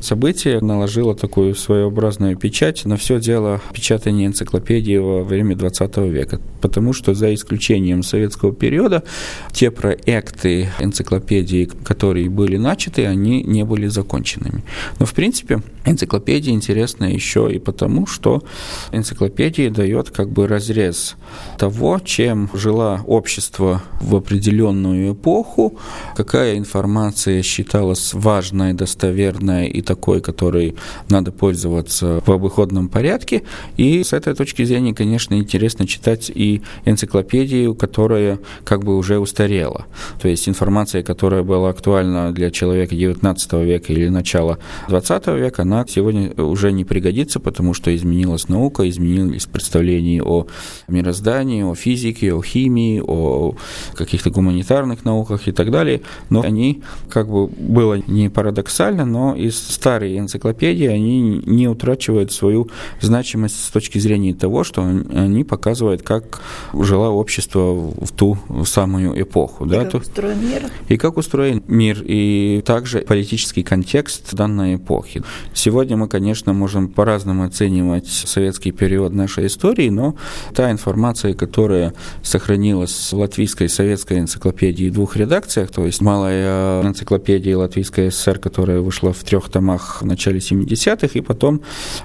событие 0.00 0.60
наложило 0.60 1.14
такую 1.14 1.54
своеобразную 1.54 2.36
печать 2.36 2.84
на 2.84 2.96
все 2.96 3.20
дело 3.20 3.60
печатания 3.72 4.26
энциклопедии 4.26 4.96
во 4.96 5.22
время 5.22 5.56
20 5.56 5.96
века, 5.98 6.40
потому 6.60 6.92
что 6.92 7.14
за 7.14 7.34
исключением 7.34 8.02
советского 8.02 8.52
периода 8.52 9.02
те 9.52 9.70
проекты 9.70 10.68
энциклопедии, 10.78 11.68
которые 11.84 12.28
были 12.30 12.56
начаты, 12.56 13.06
они 13.06 13.42
не 13.42 13.64
были 13.64 13.86
законченными. 13.86 14.59
Но, 14.98 15.06
в 15.06 15.14
принципе, 15.14 15.62
энциклопедия 15.84 16.52
интересна 16.52 17.04
еще 17.04 17.50
и 17.52 17.58
потому, 17.58 18.06
что 18.06 18.42
энциклопедия 18.92 19.70
дает 19.70 20.10
как 20.10 20.30
бы 20.30 20.46
разрез 20.46 21.16
того, 21.58 22.00
чем 22.04 22.50
жила 22.54 23.02
общество 23.06 23.82
в 24.00 24.16
определенную 24.16 25.12
эпоху, 25.12 25.78
какая 26.16 26.58
информация 26.58 27.42
считалась 27.42 28.14
важной, 28.14 28.72
достоверной 28.74 29.68
и 29.68 29.82
такой, 29.82 30.20
которой 30.20 30.74
надо 31.08 31.32
пользоваться 31.32 32.22
в 32.24 32.30
обыходном 32.30 32.88
порядке. 32.88 33.42
И 33.76 34.02
с 34.02 34.12
этой 34.12 34.34
точки 34.34 34.64
зрения, 34.64 34.94
конечно, 34.94 35.34
интересно 35.34 35.86
читать 35.86 36.30
и 36.34 36.62
энциклопедию, 36.84 37.74
которая 37.74 38.38
как 38.64 38.84
бы 38.84 38.96
уже 38.96 39.18
устарела. 39.18 39.86
То 40.20 40.28
есть 40.28 40.48
информация, 40.48 41.02
которая 41.02 41.42
была 41.42 41.70
актуальна 41.70 42.32
для 42.32 42.50
человека 42.50 42.94
XIX 42.94 43.64
века 43.64 43.92
или 43.92 44.08
начала 44.08 44.49
XX 44.88 45.38
века, 45.38 45.62
она 45.62 45.84
сегодня 45.88 46.32
уже 46.34 46.72
не 46.72 46.84
пригодится, 46.84 47.40
потому 47.40 47.74
что 47.74 47.94
изменилась 47.94 48.48
наука, 48.48 48.88
изменились 48.88 49.46
представления 49.46 50.22
о 50.22 50.46
мироздании, 50.88 51.62
о 51.62 51.74
физике, 51.74 52.34
о 52.34 52.42
химии, 52.42 53.02
о 53.04 53.54
каких-то 53.94 54.30
гуманитарных 54.30 55.04
науках 55.04 55.48
и 55.48 55.52
так 55.52 55.70
далее. 55.70 56.02
Но 56.28 56.42
они, 56.42 56.82
как 57.08 57.28
бы 57.28 57.46
было 57.46 58.02
не 58.06 58.28
парадоксально, 58.28 59.04
но 59.04 59.34
из 59.34 59.58
старой 59.58 60.18
энциклопедии 60.18 60.86
они 60.86 61.42
не 61.46 61.68
утрачивают 61.68 62.32
свою 62.32 62.68
значимость 63.00 63.64
с 63.64 63.70
точки 63.70 63.98
зрения 63.98 64.34
того, 64.34 64.64
что 64.64 64.82
они 64.82 65.44
показывают, 65.44 66.02
как 66.02 66.40
жило 66.72 67.08
общество 67.08 67.72
в 67.74 68.12
ту 68.12 68.38
самую 68.64 69.20
эпоху. 69.20 69.66
И 69.66 69.68
да, 69.68 69.84
как 69.84 70.02
устроен 70.02 70.40
мир. 70.40 70.62
И 70.88 70.96
как 70.96 71.16
устроен 71.16 71.62
мир, 71.66 72.02
и 72.04 72.62
также 72.64 73.00
политический 73.00 73.62
контекст 73.62 74.34
данной 74.40 74.76
эпохи. 74.76 75.22
Сегодня 75.52 75.98
мы, 75.98 76.08
конечно, 76.08 76.54
можем 76.54 76.88
по-разному 76.88 77.44
оценивать 77.44 78.08
советский 78.08 78.72
период 78.72 79.12
нашей 79.12 79.48
истории, 79.48 79.90
но 79.90 80.16
та 80.54 80.70
информация, 80.70 81.34
которая 81.34 81.92
сохранилась 82.22 83.12
в 83.12 83.18
латвийской 83.18 83.64
и 83.64 83.68
советской 83.68 84.18
энциклопедии 84.18 84.88
в 84.88 84.94
двух 84.94 85.16
редакциях, 85.16 85.70
то 85.70 85.84
есть 85.84 86.00
малая 86.00 86.82
энциклопедия 86.82 87.54
Латвийской 87.54 88.10
ССР, 88.10 88.38
которая 88.38 88.80
вышла 88.80 89.12
в 89.12 89.22
трех 89.24 89.50
томах 89.50 90.00
в 90.00 90.06
начале 90.06 90.38
70-х, 90.38 91.18
и 91.18 91.20
потом 91.20 91.60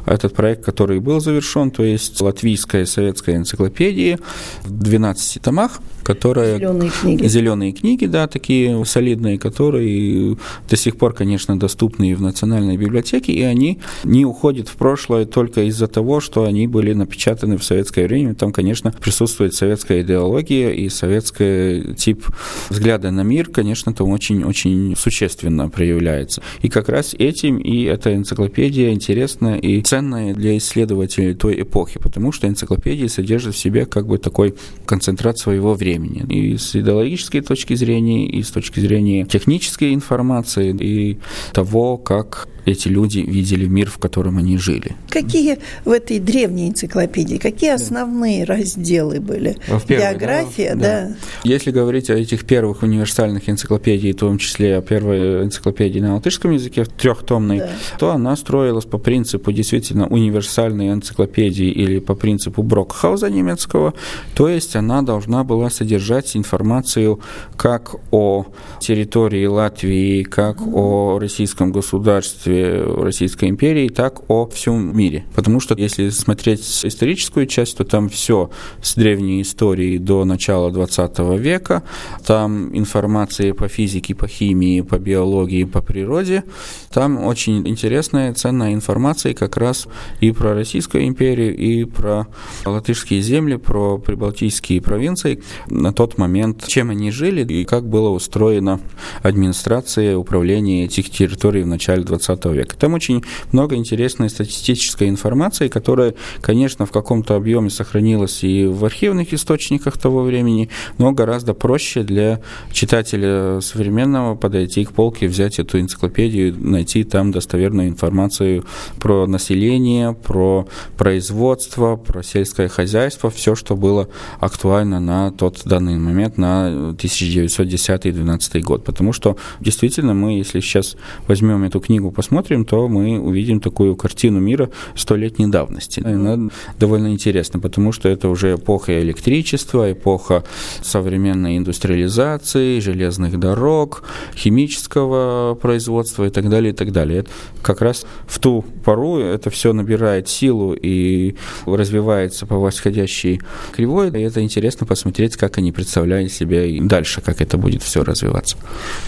этот 0.06 0.34
проект, 0.34 0.65
который 0.65 1.00
был 1.00 1.21
завершен, 1.21 1.71
то 1.71 1.84
есть 1.84 2.19
латвийская 2.19 2.86
советская 2.86 3.38
энциклопедия 3.38 4.19
в 4.63 4.71
12 4.71 5.41
томах, 5.41 5.80
которые... 6.06 6.60
Зеленые 6.60 6.91
книги. 6.91 7.28
Зеленые 7.28 7.72
книги, 7.74 8.06
да, 8.06 8.28
такие 8.28 8.86
солидные, 8.86 9.39
которые 9.39 10.38
до 10.70 10.76
сих 10.78 10.98
пор, 10.98 11.13
конечно, 11.13 11.60
доступны 11.60 12.12
и 12.12 12.13
в 12.13 12.22
Национальной 12.22 12.78
библиотеке, 12.78 13.34
и 13.34 13.41
они 13.41 13.80
не 14.04 14.24
уходят 14.24 14.70
в 14.70 14.76
прошлое 14.76 15.26
только 15.26 15.63
из-за 15.63 15.88
того, 15.88 16.22
что 16.22 16.44
они 16.44 16.68
были 16.68 16.94
напечатаны 16.94 17.58
в 17.58 17.63
советское 17.63 18.08
время. 18.08 18.36
Там, 18.36 18.54
конечно, 18.54 18.94
присутствует 19.02 19.56
советская 19.56 20.04
идеология 20.04 20.70
и 20.70 20.89
советский 20.89 21.96
тип 21.96 22.28
взгляда 22.70 23.10
на 23.10 23.22
мир, 23.22 23.50
конечно, 23.50 23.91
там 23.91 24.10
очень-очень 24.10 24.96
существенно 24.96 25.70
проявляется. 25.70 26.44
И 26.62 26.70
как 26.70 26.88
раз 26.88 27.15
этим 27.18 27.58
и 27.58 27.84
эта 27.84 28.15
энциклопедия 28.15 28.94
интересна 28.94 29.58
и 29.58 29.82
ценная 29.82 30.36
для 30.36 30.56
исследователей 30.58 31.34
той 31.34 31.62
эпохи, 31.62 32.00
потому 32.00 32.32
что 32.32 32.48
энциклопедия 32.48 33.08
содержит 33.08 33.56
в 33.56 33.58
себе 33.58 33.88
как 33.88 34.06
бы 34.06 34.20
такой 34.20 34.54
концентрат 34.86 35.39
своего 35.39 35.74
времени 35.74 35.94
времени. 35.97 36.25
И 36.29 36.58
с 36.58 36.75
идеологической 36.75 37.41
точки 37.41 37.75
зрения, 37.75 38.27
и 38.27 38.43
с 38.43 38.51
точки 38.51 38.79
зрения 38.79 39.25
технической 39.25 39.93
информации, 39.93 40.75
и 40.75 41.17
того, 41.53 41.97
как 41.97 42.47
эти 42.65 42.88
люди 42.88 43.19
видели 43.19 43.67
мир, 43.67 43.89
в 43.89 43.97
котором 43.97 44.38
они 44.38 44.58
жили. 44.58 44.95
Какие 45.10 45.60
в 45.86 45.91
этой 45.91 46.19
древней 46.19 46.69
энциклопедии, 46.69 47.38
какие 47.38 47.71
основные 47.71 48.43
разделы 48.43 49.19
были? 49.19 49.58
В 49.67 49.86
первой, 49.86 50.12
География, 50.12 50.75
да, 50.75 51.08
да. 51.08 51.15
Если 51.43 51.71
говорить 51.71 52.10
о 52.10 52.15
этих 52.15 52.45
первых 52.45 52.84
универсальных 52.84 53.49
энциклопедиях, 53.49 54.15
в 54.15 54.19
том 54.19 54.38
числе 54.38 54.78
о 54.78 54.82
первой 54.82 55.43
энциклопедии 55.43 55.99
на 55.99 56.15
латышском 56.15 56.51
языке, 56.51 56.86
трехтомной, 56.86 57.60
да. 57.60 57.69
то 57.99 58.12
она 58.12 58.36
строилась 58.36 58.86
по 58.86 58.97
принципу 58.97 59.51
действительно 59.51 60.08
универсальной 60.08 60.91
энциклопедии 60.91 61.69
или 61.69 61.99
по 61.99 62.15
принципу 62.15 62.63
Брокхауза 62.63 63.30
немецкого, 63.30 63.93
то 64.34 64.47
есть 64.49 64.75
она 64.75 65.01
должна 65.01 65.43
была 65.43 65.69
содержать 65.69 66.36
информацию 66.36 67.19
как 67.56 67.95
о 68.12 68.47
территории 68.80 69.45
Латвии, 69.45 70.23
как 70.23 70.58
mm-hmm. 70.58 70.73
о 70.73 71.19
российском 71.19 71.71
государстве, 71.71 72.55
устройстве 72.56 72.84
Российской 73.04 73.50
империи, 73.50 73.89
так 73.89 74.30
о 74.30 74.48
всем 74.48 74.96
мире. 74.96 75.26
Потому 75.36 75.60
что 75.60 75.76
если 75.78 76.10
смотреть 76.10 76.62
историческую 76.84 77.48
часть, 77.48 77.78
то 77.78 77.84
там 77.84 78.10
все 78.10 78.50
с 78.82 78.96
древней 78.96 79.41
истории 79.41 79.98
до 79.98 80.26
начала 80.26 80.72
20 80.72 81.20
века. 81.39 81.84
Там 82.26 82.76
информация 82.78 83.54
по 83.54 83.68
физике, 83.68 84.15
по 84.15 84.28
химии, 84.28 84.82
по 84.82 84.98
биологии, 84.98 85.63
по 85.63 85.82
природе. 85.82 86.44
Там 86.91 87.24
очень 87.26 87.68
интересная, 87.68 88.34
ценная 88.34 88.74
информация 88.74 89.34
как 89.34 89.58
раз 89.58 89.88
и 90.22 90.32
про 90.32 90.54
Российскую 90.54 91.08
империю, 91.08 91.56
и 91.56 91.84
про 91.86 92.28
латышские 92.65 93.22
земли, 93.22 93.58
про 93.58 93.98
прибалтийские 93.98 94.82
провинции 94.82 95.41
на 95.70 95.94
тот 95.94 96.18
момент, 96.18 96.65
чем 96.68 96.89
они 96.89 97.12
жили 97.12 97.46
и 97.46 97.65
как 97.65 97.88
было 97.88 98.10
устроено 98.10 98.80
администрация, 99.22 100.18
управление 100.18 100.86
этих 100.86 101.10
территорий 101.10 101.63
в 101.63 101.68
начале 101.68 102.04
20 102.04 102.44
века. 102.53 102.75
Там 102.77 102.93
очень 102.93 103.23
много 103.51 103.75
интересной 103.75 104.29
статистической 104.29 105.10
информации, 105.10 105.67
которая, 105.67 106.15
конечно, 106.41 106.86
в 106.86 106.91
каком-то 106.91 107.36
объеме 107.36 107.69
сохранилась 107.69 108.43
и 108.43 108.65
в 108.65 108.86
архивных 108.86 109.34
источниках 109.34 109.97
того 109.97 110.23
времени, 110.23 110.69
но 110.97 111.12
гораздо 111.12 111.53
проще 111.53 112.03
для 112.03 112.41
читателя 112.71 113.60
современного 113.62 114.36
подойти 114.36 114.86
к 114.86 114.91
полке, 114.91 115.27
взять 115.27 115.60
эту 115.60 115.79
энциклопедию, 115.79 116.55
найти 116.58 117.03
там 117.03 117.31
достоверную 117.31 117.88
информацию 117.88 118.65
про 118.99 119.27
население, 119.27 120.13
про 120.13 120.67
производство, 120.97 121.95
про 121.95 122.23
сельское 122.23 122.67
хозяйство, 122.67 123.29
все, 123.29 123.55
что 123.55 123.75
было 123.75 124.08
актуально 124.39 124.99
на 124.99 125.31
тот 125.31 125.62
данный 125.65 125.97
момент, 125.97 126.38
на 126.38 126.93
1910-2012 126.97 128.62
год. 128.62 128.84
Потому 128.84 129.13
что 129.13 129.38
действительно 129.60 130.13
мы, 130.13 130.38
если 130.38 130.60
сейчас 130.60 130.95
возьмем 131.27 131.63
эту 131.63 131.79
книгу, 131.79 132.12
посмотрим, 132.12 132.35
то 132.43 132.88
мы 132.88 133.19
увидим 133.19 133.60
такую 133.60 133.95
картину 133.95 134.39
мира 134.39 134.69
столетней 134.95 135.48
давности. 135.48 136.00
И 136.00 136.08
она 136.08 136.50
довольно 136.80 137.12
интересна, 137.12 137.60
потому 137.60 137.91
что 137.91 138.10
это 138.10 138.30
уже 138.30 138.56
эпоха 138.56 139.02
электричества, 139.02 139.91
эпоха 139.91 140.43
современной 140.82 141.58
индустриализации, 141.58 142.80
железных 142.80 143.39
дорог, 143.39 144.04
химического 144.36 145.56
производства 145.56 146.26
и 146.26 146.30
так 146.30 146.50
далее, 146.50 146.74
и 146.74 146.76
так 146.76 146.91
далее. 146.91 147.26
Как 147.62 147.82
раз 147.82 148.06
в 148.28 148.39
ту 148.39 148.63
пору 148.84 149.17
это 149.17 149.50
все 149.50 149.74
набирает 149.74 150.28
силу 150.30 150.74
и 150.74 151.36
развивается 151.65 152.45
по 152.45 152.58
восходящей 152.58 153.41
кривой, 153.71 154.10
и 154.10 154.21
это 154.21 154.41
интересно 154.41 154.86
посмотреть, 154.86 155.36
как 155.36 155.58
они 155.58 155.71
представляют 155.71 156.32
себя 156.32 156.65
и 156.65 156.80
дальше, 156.80 157.21
как 157.21 157.41
это 157.41 157.58
будет 157.58 157.84
все 157.84 158.04
развиваться. 158.04 158.58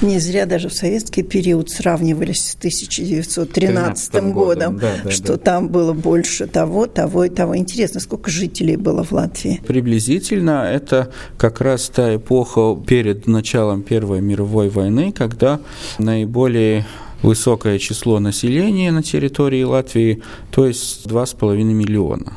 Не 0.02 0.20
зря 0.20 0.46
даже 0.46 0.70
в 0.70 0.74
советский 0.74 1.24
период 1.24 1.70
сравнивались 1.70 2.52
с 2.52 2.56
1913 3.20 4.14
годом, 4.14 4.34
годом 4.34 4.78
да, 4.80 4.96
да, 5.04 5.12
что 5.12 5.34
да. 5.34 5.38
там 5.38 5.70
было 5.70 5.94
больше 5.94 6.48
того, 6.48 6.88
того 6.88 7.26
и 7.26 7.30
того. 7.30 7.58
Интересно, 7.58 8.00
сколько 8.00 8.32
жителей 8.32 8.76
было 8.76 9.04
в 9.04 9.12
Латвии? 9.12 9.62
Приблизительно 9.66 10.66
это 10.70 11.12
как 11.38 11.62
раз 11.62 11.90
та 11.90 12.16
эпоха 12.16 12.78
перед 12.86 13.28
началом 13.28 13.82
Первой 13.82 14.22
мировой 14.22 14.70
войны, 14.70 15.12
когда 15.12 15.60
наиболее 16.00 16.86
высокое 17.22 17.80
число 17.80 18.20
населения 18.20 18.92
на 18.92 19.04
территории 19.04 19.64
Латвии, 19.64 20.22
то 20.52 20.68
есть 20.68 21.06
2,5 21.06 21.64
миллиона. 21.64 22.34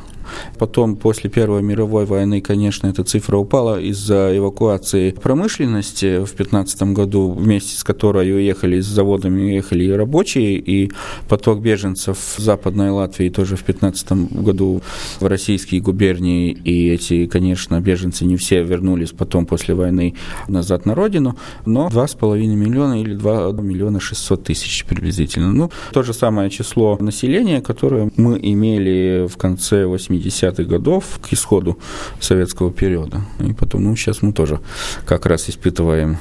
Потом, 0.57 0.95
после 0.95 1.29
Первой 1.29 1.61
мировой 1.61 2.05
войны, 2.05 2.41
конечно, 2.41 2.87
эта 2.87 3.03
цифра 3.03 3.37
упала 3.37 3.79
из-за 3.79 4.35
эвакуации 4.37 5.11
промышленности 5.11 6.17
в 6.17 6.35
2015 6.35 6.81
году, 6.93 7.31
вместе 7.31 7.77
с 7.77 7.83
которой 7.83 8.31
уехали 8.31 8.79
с 8.79 8.85
заводами, 8.85 9.41
уехали 9.41 9.85
и 9.85 9.91
рабочие, 9.91 10.57
и 10.57 10.91
поток 11.27 11.61
беженцев 11.61 12.17
в 12.37 12.41
Западной 12.41 12.89
Латвии 12.89 13.29
тоже 13.29 13.55
в 13.55 13.65
2015 13.65 14.11
году 14.43 14.81
в 15.19 15.25
российские 15.25 15.81
губернии, 15.81 16.51
и 16.51 16.89
эти, 16.89 17.25
конечно, 17.25 17.79
беженцы 17.81 18.25
не 18.25 18.37
все 18.37 18.63
вернулись 18.63 19.11
потом 19.11 19.45
после 19.45 19.75
войны 19.75 20.15
назад 20.47 20.85
на 20.85 20.95
родину, 20.95 21.37
но 21.65 21.87
2,5 21.87 22.37
миллиона 22.55 23.01
или 23.01 23.15
2 23.15 23.51
миллиона 23.53 23.99
600 23.99 24.43
тысяч 24.43 24.85
приблизительно. 24.85 25.51
Ну, 25.51 25.71
то 25.93 26.03
же 26.03 26.13
самое 26.13 26.49
число 26.49 26.97
населения, 26.99 27.61
которое 27.61 28.11
мы 28.17 28.39
имели 28.41 29.27
в 29.27 29.37
конце 29.37 29.85
80 29.85 30.09
70-х 30.29 30.63
годов 30.63 31.19
к 31.21 31.33
исходу 31.33 31.77
советского 32.19 32.71
периода. 32.71 33.21
И 33.39 33.53
потом, 33.53 33.83
ну, 33.83 33.95
сейчас 33.95 34.21
мы 34.21 34.33
тоже 34.33 34.59
как 35.05 35.25
раз 35.25 35.49
испытываем 35.49 36.17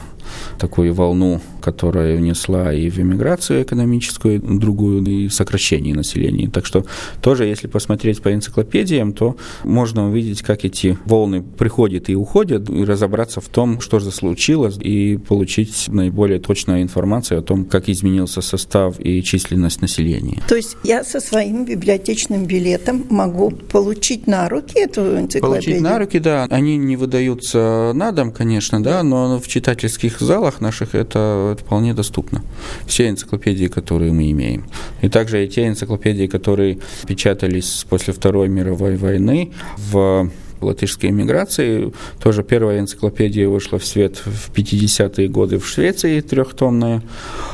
такую 0.58 0.94
волну, 0.94 1.40
которая 1.60 2.16
внесла 2.16 2.72
и 2.72 2.90
в 2.90 2.98
эмиграцию 2.98 3.62
экономическую, 3.62 4.40
другую, 4.40 5.04
и 5.04 5.28
сокращение 5.28 5.94
населения. 5.94 6.48
Так 6.48 6.66
что 6.66 6.84
тоже, 7.22 7.44
если 7.44 7.66
посмотреть 7.66 8.22
по 8.22 8.32
энциклопедиям, 8.32 9.12
то 9.12 9.36
можно 9.64 10.08
увидеть, 10.08 10.42
как 10.42 10.64
эти 10.64 10.98
волны 11.04 11.42
приходят 11.42 12.08
и 12.08 12.16
уходят, 12.16 12.68
и 12.70 12.84
разобраться 12.84 13.40
в 13.40 13.48
том, 13.48 13.80
что 13.80 13.98
же 13.98 14.10
случилось, 14.10 14.76
и 14.80 15.16
получить 15.16 15.86
наиболее 15.88 16.40
точную 16.40 16.82
информацию 16.82 17.40
о 17.40 17.42
том, 17.42 17.64
как 17.64 17.88
изменился 17.88 18.40
состав 18.40 18.98
и 18.98 19.22
численность 19.22 19.80
населения. 19.82 20.42
То 20.48 20.56
есть 20.56 20.76
я 20.84 21.04
со 21.04 21.20
своим 21.20 21.64
библиотечным 21.64 22.46
билетом 22.46 23.04
могу 23.10 23.50
получить 23.50 24.26
на 24.26 24.48
руки 24.48 24.78
эту 24.78 25.18
энциклопедию? 25.18 25.40
Получить 25.40 25.80
на 25.80 25.98
руки, 25.98 26.18
да. 26.18 26.46
Они 26.50 26.76
не 26.76 26.96
выдаются 26.96 27.92
на 27.94 28.12
дом, 28.12 28.32
конечно, 28.32 28.82
да, 28.82 29.02
но 29.02 29.38
в 29.38 29.48
читательских 29.48 30.19
залах 30.24 30.60
наших 30.60 30.94
это 30.94 31.56
вполне 31.60 31.94
доступно. 31.94 32.42
Все 32.86 33.08
энциклопедии, 33.08 33.66
которые 33.66 34.12
мы 34.12 34.30
имеем. 34.30 34.64
И 35.02 35.08
также 35.08 35.44
и 35.44 35.48
те 35.48 35.66
энциклопедии, 35.66 36.26
которые 36.26 36.78
печатались 37.06 37.86
после 37.88 38.12
Второй 38.12 38.48
мировой 38.48 38.96
войны 38.96 39.52
в 39.76 40.30
латышской 40.60 41.10
эмиграции. 41.10 41.92
Тоже 42.22 42.42
первая 42.42 42.80
энциклопедия 42.80 43.48
вышла 43.48 43.78
в 43.78 43.84
свет 43.84 44.16
в 44.16 44.50
50-е 44.52 45.28
годы 45.28 45.58
в 45.58 45.66
Швеции, 45.66 46.20
трехтомная, 46.20 47.02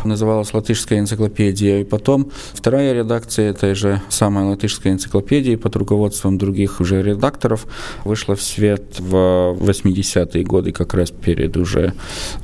называлась 0.04 0.52
«Латышская 0.52 0.98
энциклопедия». 0.98 1.80
И 1.80 1.84
потом 1.84 2.30
вторая 2.52 2.92
редакция 2.92 3.50
этой 3.50 3.74
же 3.74 4.00
самой 4.08 4.44
латышской 4.44 4.92
энциклопедии 4.92 5.56
под 5.56 5.76
руководством 5.76 6.38
других 6.38 6.80
уже 6.80 7.02
редакторов 7.02 7.66
вышла 8.04 8.34
в 8.34 8.42
свет 8.42 8.82
в 8.98 9.56
80-е 9.60 10.44
годы, 10.44 10.72
как 10.72 10.94
раз 10.94 11.10
перед 11.10 11.56
уже 11.56 11.92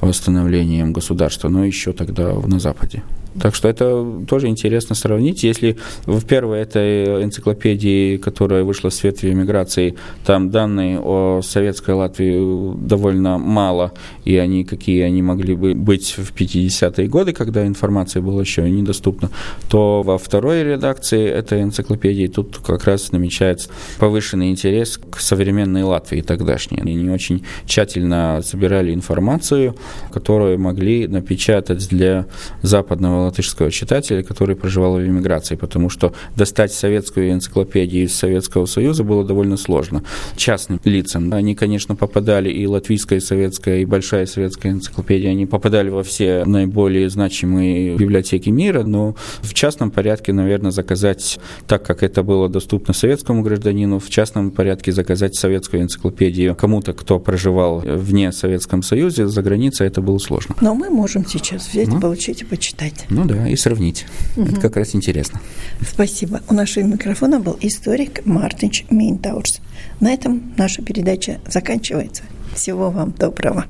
восстановлением 0.00 0.92
государства, 0.92 1.48
но 1.48 1.64
еще 1.64 1.92
тогда 1.92 2.34
на 2.34 2.58
Западе. 2.60 3.02
Так 3.40 3.54
что 3.54 3.68
это 3.68 4.04
тоже 4.28 4.48
интересно 4.48 4.94
сравнить. 4.94 5.42
Если 5.42 5.76
в 6.06 6.24
первой 6.24 6.60
этой 6.60 7.24
энциклопедии, 7.24 8.16
которая 8.16 8.64
вышла 8.64 8.90
в 8.90 8.94
свет 8.94 9.22
в 9.22 9.24
эмиграции, 9.24 9.94
там 10.24 10.50
данные 10.50 11.00
о 11.00 11.40
советской 11.42 11.94
Латвии 11.94 12.76
довольно 12.86 13.38
мало, 13.38 13.92
и 14.24 14.36
они 14.36 14.64
какие 14.64 15.02
они 15.02 15.22
могли 15.22 15.54
бы 15.54 15.74
быть 15.74 16.14
в 16.18 16.32
50-е 16.34 17.08
годы, 17.08 17.32
когда 17.32 17.66
информация 17.66 18.22
была 18.22 18.42
еще 18.42 18.68
недоступна, 18.68 19.30
то 19.70 20.02
во 20.02 20.18
второй 20.18 20.62
редакции 20.62 21.26
этой 21.26 21.62
энциклопедии 21.62 22.26
тут 22.26 22.58
как 22.58 22.84
раз 22.84 23.12
намечается 23.12 23.70
повышенный 23.98 24.50
интерес 24.50 24.98
к 24.98 25.20
современной 25.20 25.82
Латвии 25.82 26.20
тогдашней. 26.20 26.80
Они 26.80 27.08
очень 27.10 27.44
тщательно 27.66 28.40
собирали 28.42 28.92
информацию, 28.92 29.74
которую 30.12 30.58
могли 30.58 31.08
напечатать 31.08 31.88
для 31.88 32.26
западного 32.62 33.21
латышского 33.22 33.70
читателя, 33.70 34.22
который 34.22 34.56
проживал 34.56 34.96
в 34.96 35.00
эмиграции, 35.00 35.56
потому 35.56 35.88
что 35.88 36.12
достать 36.36 36.72
советскую 36.72 37.30
энциклопедию 37.30 38.04
из 38.04 38.14
Советского 38.14 38.66
Союза 38.66 39.04
было 39.04 39.24
довольно 39.24 39.56
сложно. 39.56 40.02
Частным 40.36 40.80
лицам. 40.84 41.32
Они, 41.32 41.54
конечно, 41.54 41.96
попадали 41.96 42.50
и 42.50 42.66
латвийская, 42.66 43.18
и 43.18 43.22
советская, 43.22 43.78
и 43.78 43.84
большая 43.84 44.26
советская 44.26 44.72
энциклопедия, 44.72 45.30
они 45.30 45.46
попадали 45.46 45.90
во 45.90 46.02
все 46.02 46.44
наиболее 46.44 47.08
значимые 47.10 47.96
библиотеки 47.96 48.50
мира, 48.50 48.82
но 48.82 49.14
в 49.40 49.54
частном 49.54 49.90
порядке, 49.90 50.32
наверное, 50.32 50.70
заказать, 50.70 51.38
так 51.66 51.84
как 51.84 52.02
это 52.02 52.22
было 52.22 52.48
доступно 52.48 52.94
советскому 52.94 53.42
гражданину, 53.42 53.98
в 53.98 54.08
частном 54.10 54.50
порядке 54.50 54.92
заказать 54.92 55.34
советскую 55.34 55.82
энциклопедию 55.82 56.54
кому-то, 56.54 56.92
кто 56.92 57.18
проживал 57.18 57.80
вне 57.80 58.32
Советском 58.32 58.82
Союзе, 58.82 59.26
за 59.26 59.42
границей 59.42 59.86
это 59.86 60.00
было 60.00 60.18
сложно. 60.18 60.54
Но 60.60 60.74
мы 60.74 60.90
можем 60.90 61.26
сейчас 61.26 61.68
взять, 61.68 61.88
ну, 61.88 62.00
получить 62.00 62.42
и 62.42 62.44
почитать. 62.44 63.06
Ну 63.12 63.26
да, 63.26 63.46
и 63.46 63.56
сравнить. 63.56 64.06
Угу. 64.36 64.46
Это 64.46 64.60
как 64.60 64.76
раз 64.76 64.94
интересно. 64.94 65.40
Спасибо. 65.86 66.40
У 66.48 66.54
нашего 66.54 66.84
микрофона 66.84 67.40
был 67.40 67.58
историк 67.60 68.24
Мартинч 68.24 68.84
Минтаурс. 68.88 69.60
На 70.00 70.12
этом 70.12 70.54
наша 70.56 70.80
передача 70.82 71.38
заканчивается. 71.46 72.22
Всего 72.54 72.90
вам 72.90 73.12
доброго. 73.12 73.66